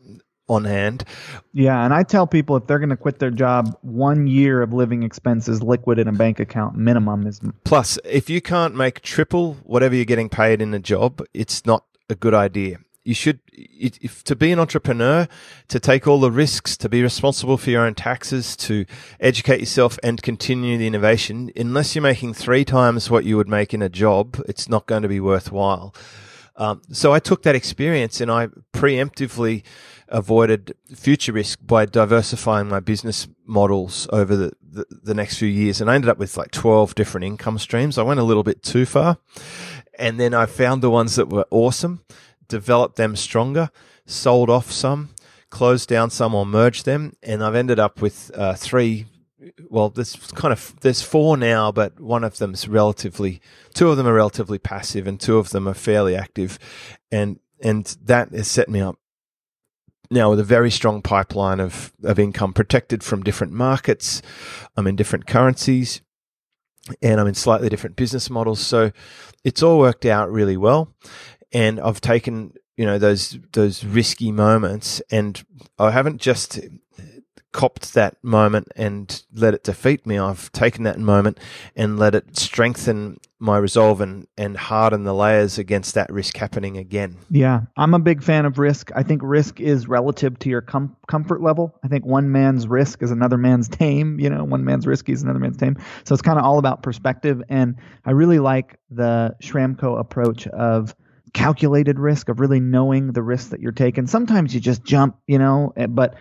[0.49, 1.05] on hand.
[1.53, 4.73] Yeah, and I tell people if they're going to quit their job, one year of
[4.73, 7.41] living expenses liquid in a bank account minimum is.
[7.65, 11.85] Plus, if you can't make triple whatever you're getting paid in a job, it's not
[12.11, 15.27] a good idea you should if, to be an entrepreneur
[15.69, 18.85] to take all the risks to be responsible for your own taxes to
[19.21, 23.75] educate yourself and continue the innovation unless you're making three times what you would make
[23.75, 25.95] in a job it's not going to be worthwhile.
[26.57, 29.63] Um, so i took that experience and i preemptively
[30.09, 35.81] avoided future risk by diversifying my business models over the, the, the next few years.
[35.81, 37.97] And i ended up with like 12 different income streams.
[37.97, 39.17] I went a little bit too far.
[39.99, 42.05] And then i found the ones that were awesome
[42.53, 43.71] developed them stronger,
[44.05, 45.09] sold off some,
[45.49, 49.07] closed down some, or merged them, and I've ended up with uh, three.
[49.71, 53.41] Well, there's kind of there's four now, but one of them's relatively,
[53.75, 56.59] two of them are relatively passive, and two of them are fairly active,
[57.11, 58.99] and and that has set me up
[60.11, 64.21] now with a very strong pipeline of, of income protected from different markets.
[64.77, 66.03] I'm in different currencies
[67.01, 68.61] and I'm in slightly different business models.
[68.61, 68.93] So
[69.45, 70.93] it's all worked out really well
[71.53, 75.43] and I've taken you know those those risky moments, and
[75.79, 76.61] I haven't just
[77.53, 80.19] copped that moment and let it defeat me.
[80.19, 81.39] I've taken that moment
[81.77, 86.79] and let it strengthen my resolve and, and harden the layers against that risk happening
[86.79, 87.17] again.
[87.31, 88.91] Yeah, I'm a big fan of risk.
[88.95, 91.75] I think risk is relative to your com- comfort level.
[91.85, 94.19] I think one man's risk is another man's tame.
[94.19, 95.77] You know, one man's risky is another man's tame.
[96.05, 97.43] So it's kind of all about perspective.
[97.49, 100.95] And I really like the Schramko approach of
[101.33, 104.07] calculated risk of really knowing the risks that you're taking.
[104.07, 106.15] Sometimes you just jump, you know, eh, but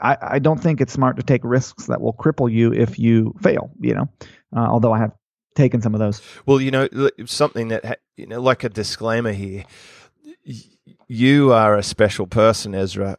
[0.00, 3.34] I, I don't think it's smart to take risks that will cripple you if you
[3.42, 4.08] fail, you know,
[4.56, 5.12] uh, although I have
[5.54, 6.22] taken some of those.
[6.46, 6.88] Well, you know,
[7.26, 9.64] something that, you know, like a disclaimer here,
[11.08, 13.18] you are a special person, Ezra.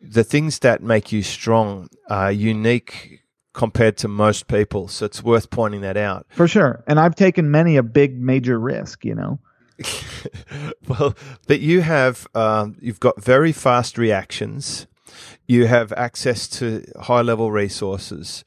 [0.00, 4.88] The things that make you strong are unique compared to most people.
[4.88, 6.26] So it's worth pointing that out.
[6.30, 6.84] For sure.
[6.86, 9.40] And I've taken many a big major risk, you know.
[10.88, 11.14] well,
[11.46, 14.86] but you have um, you've got very fast reactions.
[15.46, 18.44] You have access to high level resources.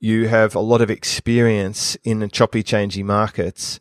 [0.00, 3.80] You have a lot of experience in choppy, changing markets,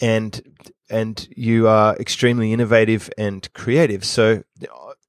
[0.00, 0.42] and
[0.90, 4.04] and you are extremely innovative and creative.
[4.04, 4.42] So,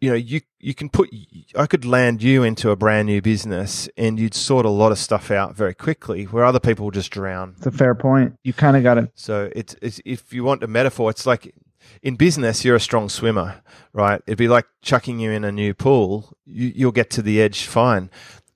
[0.02, 1.10] you know, you you can put
[1.56, 4.98] I could land you into a brand new business and you'd sort a lot of
[4.98, 7.56] stuff out very quickly, where other people will just drown.
[7.58, 8.36] It's a fair point.
[8.44, 9.12] You kind of got it.
[9.16, 11.54] So it's, it's if you want a metaphor, it's like
[12.02, 13.62] in business, you're a strong swimmer,
[13.94, 14.22] right?
[14.28, 16.34] It'd be like chucking you in a new pool.
[16.46, 18.10] You, you'll get to the edge fine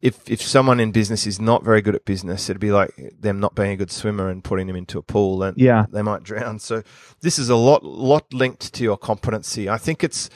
[0.03, 3.39] if if someone in business is not very good at business, it'd be like them
[3.39, 5.85] not being a good swimmer and putting them into a pool, and yeah.
[5.89, 6.59] they might drown.
[6.59, 6.83] So
[7.21, 9.69] this is a lot lot linked to your competency.
[9.69, 10.29] I think it's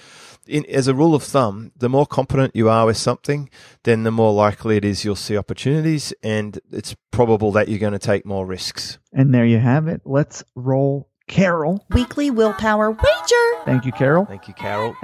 [0.48, 3.50] in, as a rule of thumb, the more competent you are with something,
[3.84, 7.92] then the more likely it is you'll see opportunities, and it's probable that you're going
[7.92, 9.00] to take more risks.
[9.12, 10.02] And there you have it.
[10.06, 11.86] Let's roll Carol.
[11.90, 13.64] Weekly willpower wager.
[13.66, 14.26] Thank you, Carol.
[14.28, 14.96] Thank you, Carol.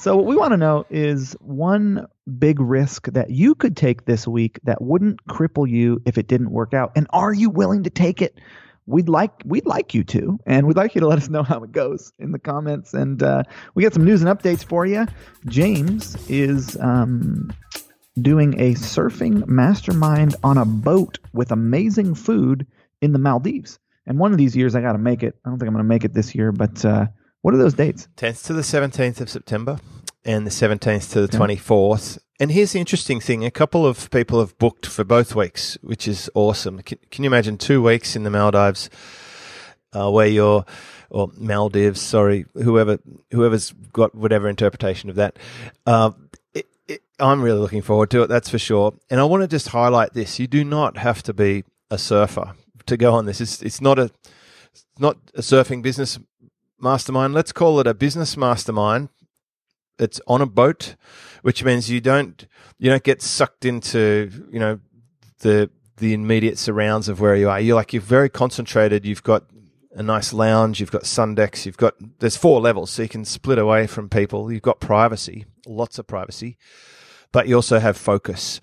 [0.00, 2.06] so what we want to know is one
[2.38, 6.52] big risk that you could take this week that wouldn't cripple you if it didn't
[6.52, 6.92] work out?
[6.96, 8.40] And are you willing to take it?
[8.86, 11.62] We'd like we'd like you to, and we'd like you to let us know how
[11.62, 12.94] it goes in the comments.
[12.94, 13.42] And uh,
[13.74, 15.06] we got some news and updates for you.
[15.46, 17.52] James is um,
[18.22, 22.66] doing a surfing mastermind on a boat with amazing food
[23.02, 23.78] in the Maldives.
[24.06, 25.36] And one of these years, I got to make it.
[25.44, 27.06] I don't think I'm going to make it this year, but uh,
[27.42, 28.08] what are those dates?
[28.16, 29.78] 10th to the 17th of September
[30.24, 32.18] and the 17th to the 24th.
[32.38, 36.08] And here's the interesting thing a couple of people have booked for both weeks, which
[36.08, 36.80] is awesome.
[36.82, 38.90] Can, can you imagine two weeks in the Maldives
[39.92, 40.64] uh, where you're,
[41.10, 42.98] or Maldives, sorry, whoever,
[43.32, 45.38] whoever's got whatever interpretation of that.
[45.86, 46.12] Uh,
[46.54, 48.94] it, it, I'm really looking forward to it, that's for sure.
[49.10, 50.38] And I want to just highlight this.
[50.38, 52.54] You do not have to be a surfer
[52.86, 53.40] to go on this.
[53.40, 54.10] It's, it's not a,
[54.72, 56.18] it's not a surfing business
[56.82, 57.34] mastermind.
[57.34, 59.08] Let's call it a business mastermind
[60.00, 60.96] it's on a boat,
[61.42, 62.46] which means you don't
[62.78, 64.80] you don't get sucked into you know
[65.40, 67.60] the the immediate surrounds of where you are.
[67.60, 69.04] You're like you're very concentrated.
[69.04, 69.44] You've got
[69.92, 70.80] a nice lounge.
[70.80, 71.66] You've got sun decks.
[71.66, 74.50] You've got there's four levels, so you can split away from people.
[74.50, 76.56] You've got privacy, lots of privacy,
[77.30, 78.60] but you also have focus.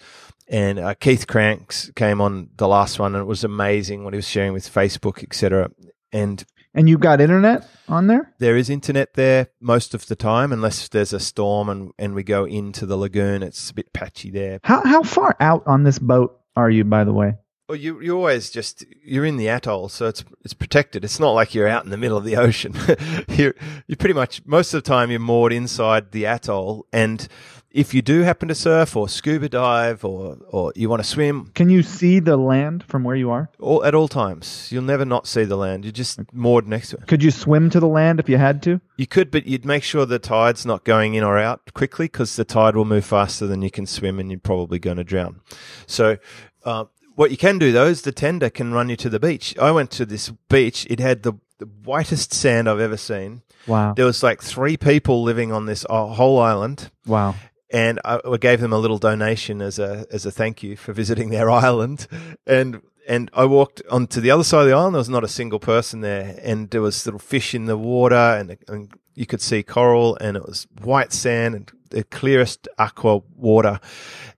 [0.50, 4.18] And uh, Keith Krance came on the last one, and it was amazing what he
[4.18, 5.70] was sharing with Facebook, etc.
[6.14, 6.46] And
[6.78, 8.32] and you've got internet on there?
[8.38, 12.24] There is internet there most of the time, unless there's a storm and, and we
[12.24, 13.44] go into the lagoon.
[13.44, 14.60] It's a bit patchy there.
[14.64, 17.36] How how far out on this boat are you, by the way?
[17.68, 21.04] Well, you you always just you're in the atoll, so it's it's protected.
[21.04, 22.74] It's not like you're out in the middle of the ocean.
[23.30, 23.56] you're
[23.88, 27.28] you pretty much most of the time you're moored inside the atoll, and
[27.72, 31.52] if you do happen to surf or scuba dive or, or you want to swim.
[31.54, 33.50] Can you see the land from where you are?
[33.60, 34.72] All, at all times.
[34.72, 35.84] You'll never not see the land.
[35.84, 37.08] You're just moored next to it.
[37.08, 38.80] Could you swim to the land if you had to?
[38.96, 42.36] You could, but you'd make sure the tide's not going in or out quickly because
[42.36, 45.42] the tide will move faster than you can swim and you're probably going to drown.
[45.86, 46.18] So,
[46.64, 49.58] uh, what you can do though is the tender can run you to the beach.
[49.58, 50.86] I went to this beach.
[50.90, 53.42] It had the, the whitest sand I've ever seen.
[53.66, 53.94] Wow.
[53.96, 56.92] There was like three people living on this uh, whole island.
[57.06, 57.36] Wow
[57.70, 61.30] and I, gave them a little donation as a as a thank you for visiting
[61.30, 62.08] their island.
[62.46, 64.96] And and I walked onto the other side of the island.
[64.96, 68.16] There was not a single person there, and there was little fish in the water,
[68.16, 73.22] and, and you could see coral, and it was white sand and the clearest aqua
[73.36, 73.80] water,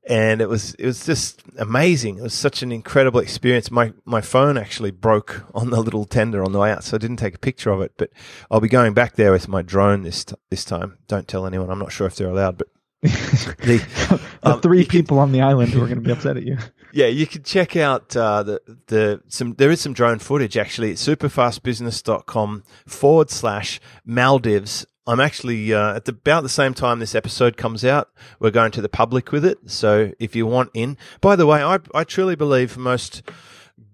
[0.08, 2.18] and it was it was just amazing.
[2.20, 3.72] It was such an incredible experience.
[3.72, 7.00] My my phone actually broke on the little tender on the way out, so I
[7.00, 7.94] didn't take a picture of it.
[7.98, 8.12] But
[8.52, 10.98] I'll be going back there with my drone this this time.
[11.08, 11.70] Don't tell anyone.
[11.70, 12.68] I'm not sure if they're allowed, but
[13.01, 16.43] the, the um, three people on the island who are going to be upset at
[16.43, 16.57] you.
[16.91, 19.53] Yeah, you can check out uh, the the some.
[19.53, 26.06] There is some drone footage actually at superfastbusiness.com forward slash Maldives I'm actually uh, at
[26.06, 28.10] the, about the same time this episode comes out.
[28.39, 29.58] We're going to the public with it.
[29.65, 33.23] So if you want in, by the way, I I truly believe most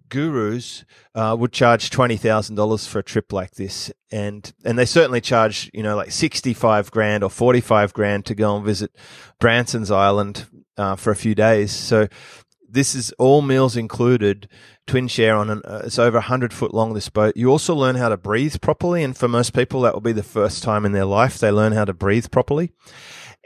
[0.10, 4.86] gurus uh, would charge twenty thousand dollars for a trip like this, and and they
[4.86, 8.66] certainly charge you know like sixty five grand or forty five grand to go and
[8.66, 8.92] visit
[9.40, 10.46] Branson's Island
[10.78, 11.72] uh, for a few days.
[11.72, 12.08] So
[12.68, 14.50] this is all meals included.
[14.88, 16.94] Twin share on an, uh, it's over hundred foot long.
[16.94, 17.36] This boat.
[17.36, 20.24] You also learn how to breathe properly, and for most people, that will be the
[20.24, 22.72] first time in their life they learn how to breathe properly.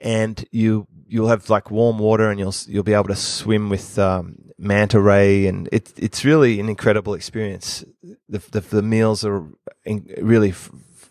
[0.02, 3.98] And you you'll have like warm water, and you'll you'll be able to swim with
[4.00, 7.84] um, manta ray, and it, it's really an incredible experience.
[8.28, 9.46] The the, the meals are
[9.84, 10.54] in, really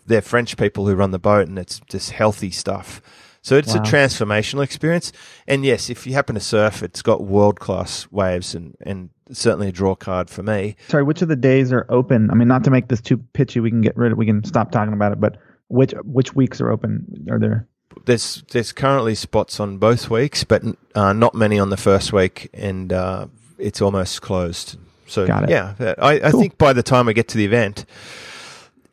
[0.05, 3.01] they're French people who run the boat, and it's just healthy stuff.
[3.41, 3.81] So it's wow.
[3.81, 5.13] a transformational experience.
[5.47, 9.69] And yes, if you happen to surf, it's got world class waves and, and certainly
[9.69, 10.75] a draw card for me.
[10.89, 12.29] Sorry, which of the days are open?
[12.31, 14.43] I mean, not to make this too pitchy, we can get rid of we can
[14.43, 15.37] stop talking about it, but
[15.69, 17.27] which which weeks are open?
[17.31, 17.67] Are there
[18.05, 20.63] there's there's currently spots on both weeks, but
[20.95, 23.27] uh, not many on the first week, and uh,
[23.57, 24.77] it's almost closed.
[25.05, 26.39] So yeah, I, I cool.
[26.39, 27.85] think by the time we get to the event,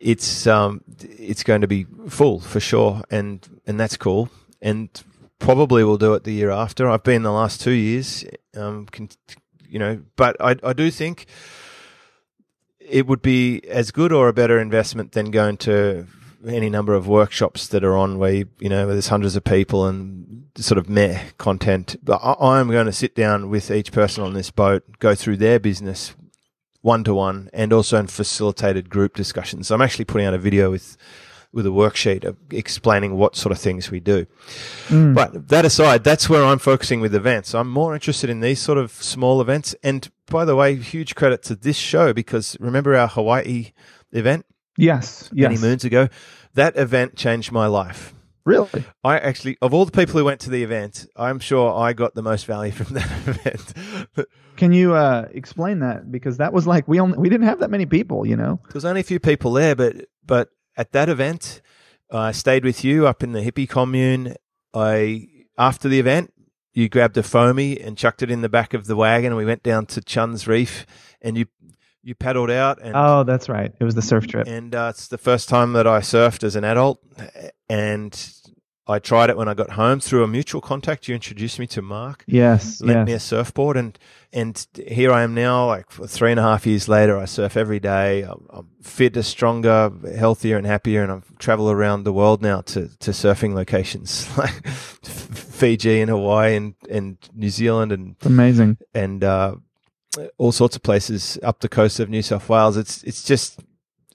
[0.01, 4.31] it's um, it's going to be full for sure, and and that's cool.
[4.63, 4.89] And
[5.39, 6.89] probably we'll do it the year after.
[6.89, 8.25] I've been the last two years,
[8.57, 9.11] um, can,
[9.69, 11.27] you know, but I I do think
[12.81, 16.07] it would be as good or a better investment than going to
[16.47, 19.45] any number of workshops that are on where you, you know where there's hundreds of
[19.45, 21.97] people and sort of meh content.
[22.03, 25.39] But I, am going to sit down with each person on this boat, go through
[25.39, 26.15] their business
[26.83, 29.69] one to one, and also in facilitated group discussions.
[29.69, 30.97] So I'm actually putting out a video with
[31.53, 34.27] with a worksheet of explaining what sort of things we do.
[34.89, 35.15] Mm.
[35.15, 37.55] But that aside, that's where I'm focusing with events.
[37.55, 39.75] I'm more interested in these sort of small events.
[39.83, 43.73] And by the way, huge credit to this show because remember our Hawaii
[44.13, 44.46] event?
[44.77, 45.49] Yes, yes.
[45.49, 46.09] Many moons ago.
[46.55, 48.15] That event changed my life.
[48.47, 48.85] Really?
[49.03, 52.15] I actually, of all the people who went to the event, I'm sure I got
[52.15, 54.29] the most value from that event.
[54.57, 56.11] Can you uh, explain that?
[56.13, 58.61] Because that was like we only we didn't have that many people, you know.
[58.65, 61.61] There was only a few people there, but but at that event,
[62.11, 64.37] I stayed with you up in the hippie commune.
[64.73, 65.27] I
[65.59, 66.33] after the event,
[66.73, 69.45] you grabbed a foamy and chucked it in the back of the wagon, and we
[69.45, 70.87] went down to Chun's Reef,
[71.21, 71.47] and you
[72.07, 72.79] you paddled out.
[72.81, 73.75] And, oh, that's right.
[73.81, 74.47] It was the surf trip.
[74.47, 77.03] And uh, it's the first time that I surfed as an adult.
[77.69, 78.33] And
[78.87, 81.09] I tried it when I got home through a mutual contact.
[81.09, 82.23] You introduced me to Mark.
[82.29, 82.81] Yes.
[82.81, 83.07] Lent yes.
[83.07, 83.77] me a surfboard.
[83.77, 83.99] And,
[84.33, 87.19] and here I am now, like three and a half years later.
[87.19, 88.23] I surf every day.
[88.23, 91.03] I'm, I'm fitter, stronger, healthier, and happier.
[91.03, 96.55] And I travel around the world now to, to surfing locations like Fiji and Hawaii
[96.55, 97.91] and, and New Zealand.
[97.91, 98.77] And amazing.
[98.95, 99.57] And, uh,
[100.39, 102.77] all sorts of places up the coast of New South Wales.
[102.77, 103.61] It's it's just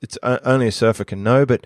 [0.01, 1.45] it's only a surfer can know.
[1.45, 1.65] But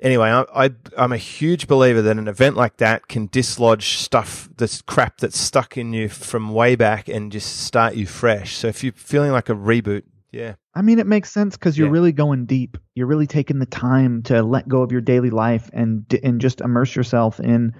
[0.00, 4.48] anyway, I, I I'm a huge believer that an event like that can dislodge stuff
[4.56, 8.56] that's crap that's stuck in you from way back and just start you fresh.
[8.56, 10.02] So if you're feeling like a reboot,
[10.32, 10.54] yeah.
[10.74, 11.92] I mean, it makes sense because you're yeah.
[11.92, 12.78] really going deep.
[12.94, 16.60] You're really taking the time to let go of your daily life and and just
[16.60, 17.74] immerse yourself in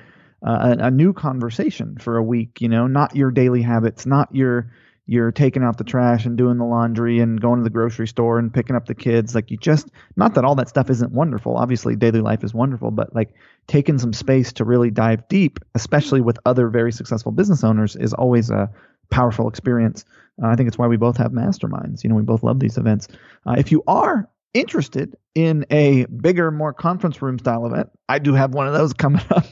[0.47, 2.61] uh, a, a new conversation for a week.
[2.61, 4.71] You know, not your daily habits, not your
[5.07, 8.39] you're taking out the trash and doing the laundry and going to the grocery store
[8.39, 11.57] and picking up the kids like you just not that all that stuff isn't wonderful.
[11.57, 13.35] Obviously daily life is wonderful but like
[13.67, 18.13] taking some space to really dive deep especially with other very successful business owners is
[18.15, 18.71] always a
[19.11, 20.05] powerful experience.
[20.43, 22.05] Uh, i think it's why we both have masterminds.
[22.05, 23.09] You know we both love these events.
[23.47, 28.35] Uh, if you are interested in a bigger, more conference room style event, I do
[28.35, 29.47] have one of those coming up.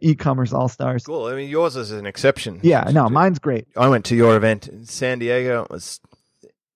[0.00, 1.04] E-commerce All Stars.
[1.04, 1.26] Cool.
[1.26, 2.60] I mean, yours is an exception.
[2.62, 3.66] Yeah, no, mine's great.
[3.76, 5.62] I went to your event in San Diego.
[5.64, 6.00] It was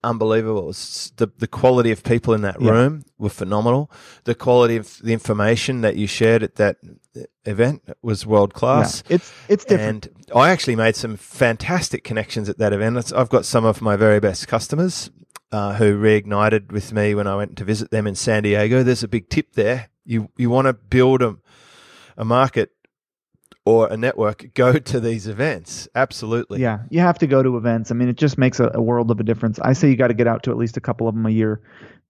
[0.05, 0.62] unbelievable.
[0.62, 3.12] It was the the quality of people in that room yeah.
[3.18, 3.91] were phenomenal.
[4.24, 6.76] The quality of the information that you shared at that
[7.45, 9.03] event was world class.
[9.09, 10.07] Yeah, it's it's different.
[10.07, 13.12] And I actually made some fantastic connections at that event.
[13.12, 15.11] I've got some of my very best customers
[15.53, 18.82] uh, who reignited with me when I went to visit them in San Diego.
[18.82, 19.90] There's a big tip there.
[20.05, 21.36] You you want to build a,
[22.16, 22.72] a market
[23.68, 25.88] or a network, go to these events.
[25.94, 26.61] Absolutely.
[26.61, 27.90] Yeah, you have to go to events.
[27.90, 29.59] I mean, it just makes a, a world of a difference.
[29.59, 31.30] I say you got to get out to at least a couple of them a
[31.30, 31.61] year.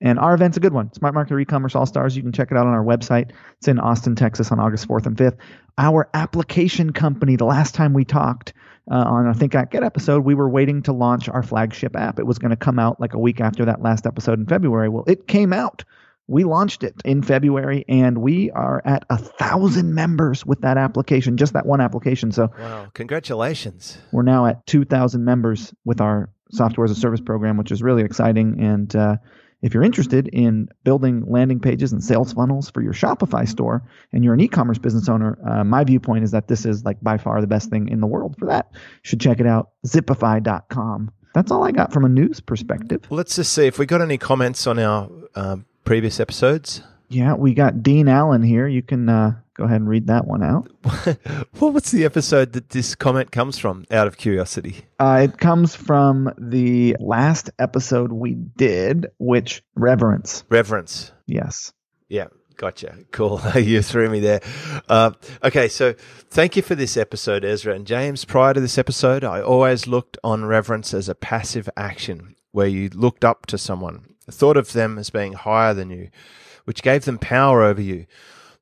[0.01, 0.93] And our event's a good one.
[0.93, 2.17] Smart Marketer E-commerce All Stars.
[2.17, 3.33] You can check it out on our website.
[3.59, 5.37] It's in Austin, Texas on August 4th and 5th.
[5.77, 8.53] Our application company, the last time we talked,
[8.91, 12.19] uh, on I Think Act Get episode, we were waiting to launch our flagship app.
[12.19, 14.89] It was going to come out like a week after that last episode in February.
[14.89, 15.85] Well, it came out.
[16.27, 21.39] We launched it in February, and we are at a thousand members with that application,
[21.39, 22.33] just that one application.
[22.33, 22.89] So, wow!
[22.93, 23.97] Congratulations.
[24.13, 27.83] We're now at two thousand members with our software as a service program, which is
[27.83, 28.61] really exciting.
[28.61, 29.17] And uh,
[29.63, 33.83] if you're interested in building landing pages and sales funnels for your Shopify store
[34.13, 37.19] and you're an e-commerce business owner, uh, my viewpoint is that this is like by
[37.19, 38.69] far the best thing in the world for that.
[38.73, 41.11] You should check it out, zipify.com.
[41.35, 43.03] That's all I got from a news perspective.
[43.11, 46.83] Let's just see if we got any comments on our um, previous episodes.
[47.09, 48.67] Yeah, we got Dean Allen here.
[48.69, 50.71] You can uh, go ahead and read that one out.
[51.59, 54.83] well, what's the episode that this comment comes from, out of curiosity?
[54.99, 60.45] Uh, it comes from the last episode we did, which Reverence.
[60.51, 61.13] Reverence.
[61.27, 61.73] Yes.
[62.09, 62.99] Yeah, gotcha.
[63.11, 63.41] Cool.
[63.57, 64.41] you threw me there.
[64.89, 65.95] Uh, okay, so
[66.29, 68.27] thank you for this episode, Ezra and James.
[68.27, 72.91] Prior to this episode, I always looked on reverence as a passive action where you
[72.91, 76.11] looked up to someone, thought of them as being higher than you
[76.69, 78.05] which gave them power over you.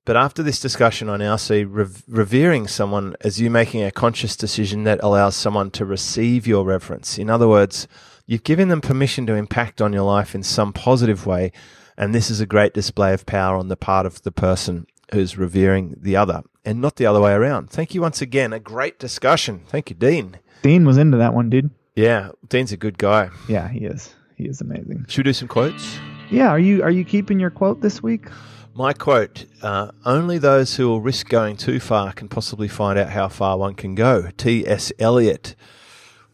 [0.05, 4.37] But after this discussion, I now see rev- revering someone as you making a conscious
[4.37, 7.19] decision that allows someone to receive your reverence.
[7.19, 7.89] In other words,
[8.25, 11.51] you've given them permission to impact on your life in some positive way,
[11.99, 15.37] and this is a great display of power on the part of the person who's
[15.37, 17.71] revering the other, and not the other way around.
[17.71, 18.53] Thank you once again.
[18.53, 19.63] A great discussion.
[19.67, 20.39] Thank you, Dean.
[20.63, 21.71] Dean was into that one, dude.
[21.97, 23.31] Yeah, Dean's a good guy.
[23.49, 24.15] Yeah, he is.
[24.37, 25.07] He is amazing.
[25.09, 25.99] Should we do some quotes?
[26.31, 28.27] Yeah, are you are you keeping your quote this week?
[28.75, 33.11] My quote: uh, "Only those who will risk going too far can possibly find out
[33.11, 34.67] how far one can go." T.
[34.67, 34.93] S.
[34.99, 35.55] Eliot.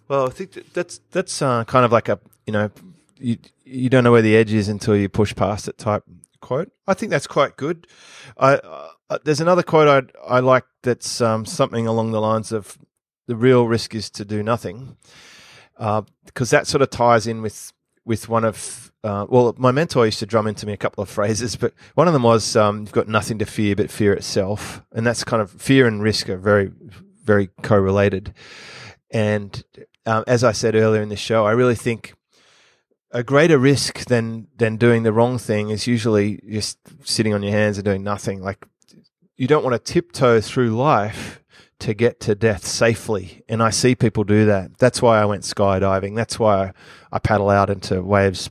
[0.08, 2.70] Well, I think that's that's uh, kind of like a you know
[3.18, 6.04] you you don't know where the edge is until you push past it type
[6.40, 6.72] quote.
[6.86, 7.86] I think that's quite good.
[8.38, 12.78] I uh, there's another quote I I like that's um, something along the lines of
[13.26, 14.96] the real risk is to do nothing,
[15.76, 17.72] because uh, that sort of ties in with
[18.04, 21.08] with one of uh, well, my mentor used to drum into me a couple of
[21.08, 24.82] phrases, but one of them was um, "You've got nothing to fear but fear itself,"
[24.92, 26.70] and that's kind of fear and risk are very,
[27.24, 28.32] very correlated.
[29.10, 29.62] And
[30.06, 32.14] um, as I said earlier in the show, I really think
[33.10, 37.52] a greater risk than than doing the wrong thing is usually just sitting on your
[37.52, 38.40] hands and doing nothing.
[38.40, 38.64] Like
[39.36, 41.42] you don't want to tiptoe through life
[41.80, 43.42] to get to death safely.
[43.48, 44.78] And I see people do that.
[44.78, 46.14] That's why I went skydiving.
[46.14, 46.72] That's why
[47.10, 48.48] I paddle out into waves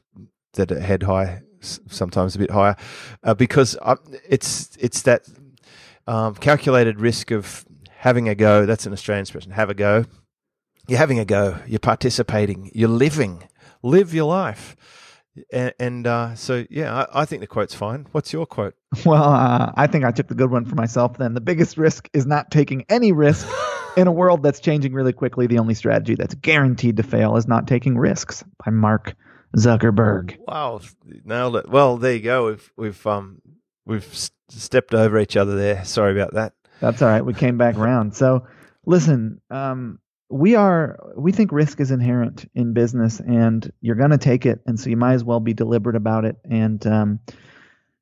[0.54, 2.76] that it had high, sometimes a bit higher,
[3.24, 3.96] uh, because I,
[4.28, 5.28] it's it's that
[6.08, 8.66] um, calculated risk of having a go.
[8.66, 9.52] That's an Australian expression.
[9.52, 10.06] Have a go.
[10.88, 11.60] You're having a go.
[11.68, 12.72] You're participating.
[12.74, 13.44] You're living.
[13.84, 14.76] Live your life.
[15.54, 18.06] And, and uh, so, yeah, I, I, think the quote's fine.
[18.12, 18.76] What's your quote?
[19.06, 21.18] Well, uh, I think I took the good one for myself.
[21.18, 23.48] Then the biggest risk is not taking any risk.
[23.98, 27.48] in a world that's changing really quickly, the only strategy that's guaranteed to fail is
[27.48, 28.44] not taking risks.
[28.66, 29.16] By Mark
[29.58, 30.38] Zuckerberg.
[30.48, 30.82] Wow,
[31.26, 31.70] nailed it.
[31.70, 32.48] Well, there you go.
[32.48, 33.42] We've we've um
[33.86, 34.08] we've
[34.50, 35.84] stepped over each other there.
[35.86, 36.54] Sorry about that.
[36.80, 37.24] That's all right.
[37.24, 38.16] We came back around.
[38.16, 38.48] So,
[38.86, 40.00] listen, um,
[40.30, 44.62] we are we think risk is inherent in business, and you're going to take it,
[44.66, 46.38] and so you might as well be deliberate about it.
[46.50, 47.20] And um,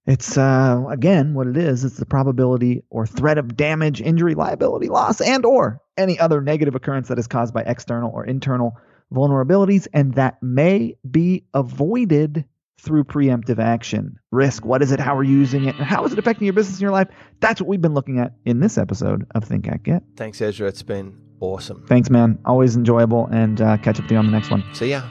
[0.06, 1.84] it's uh, again what it is.
[1.84, 6.76] It's the probability or threat of damage, injury, liability, loss, and or any other negative
[6.76, 8.78] occurrence that is caused by external or internal
[9.14, 12.46] vulnerabilities, and that may be avoided
[12.80, 14.18] through preemptive action.
[14.32, 15.00] Risk, what is it?
[15.00, 15.76] How are you using it?
[15.76, 17.10] And how is it affecting your business and your life?
[17.42, 20.04] That's what we've been looking at in this episode of Think Act Get.
[20.16, 20.68] Thanks, Ezra.
[20.68, 21.86] It's been awesome.
[21.88, 22.40] Thanks, man.
[22.46, 24.64] Always enjoyable, and uh, catch up with you on the next one.
[24.74, 25.04] See ya.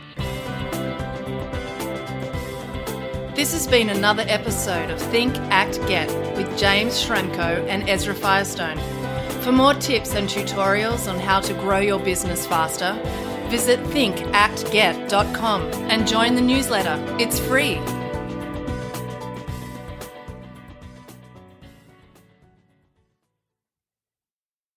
[3.35, 8.79] This has been another episode of Think, Act, Get with James Schramko and Ezra Firestone.
[9.43, 13.01] For more tips and tutorials on how to grow your business faster,
[13.51, 17.03] Visit thinkactget.com and join the newsletter.
[17.19, 17.81] It's free.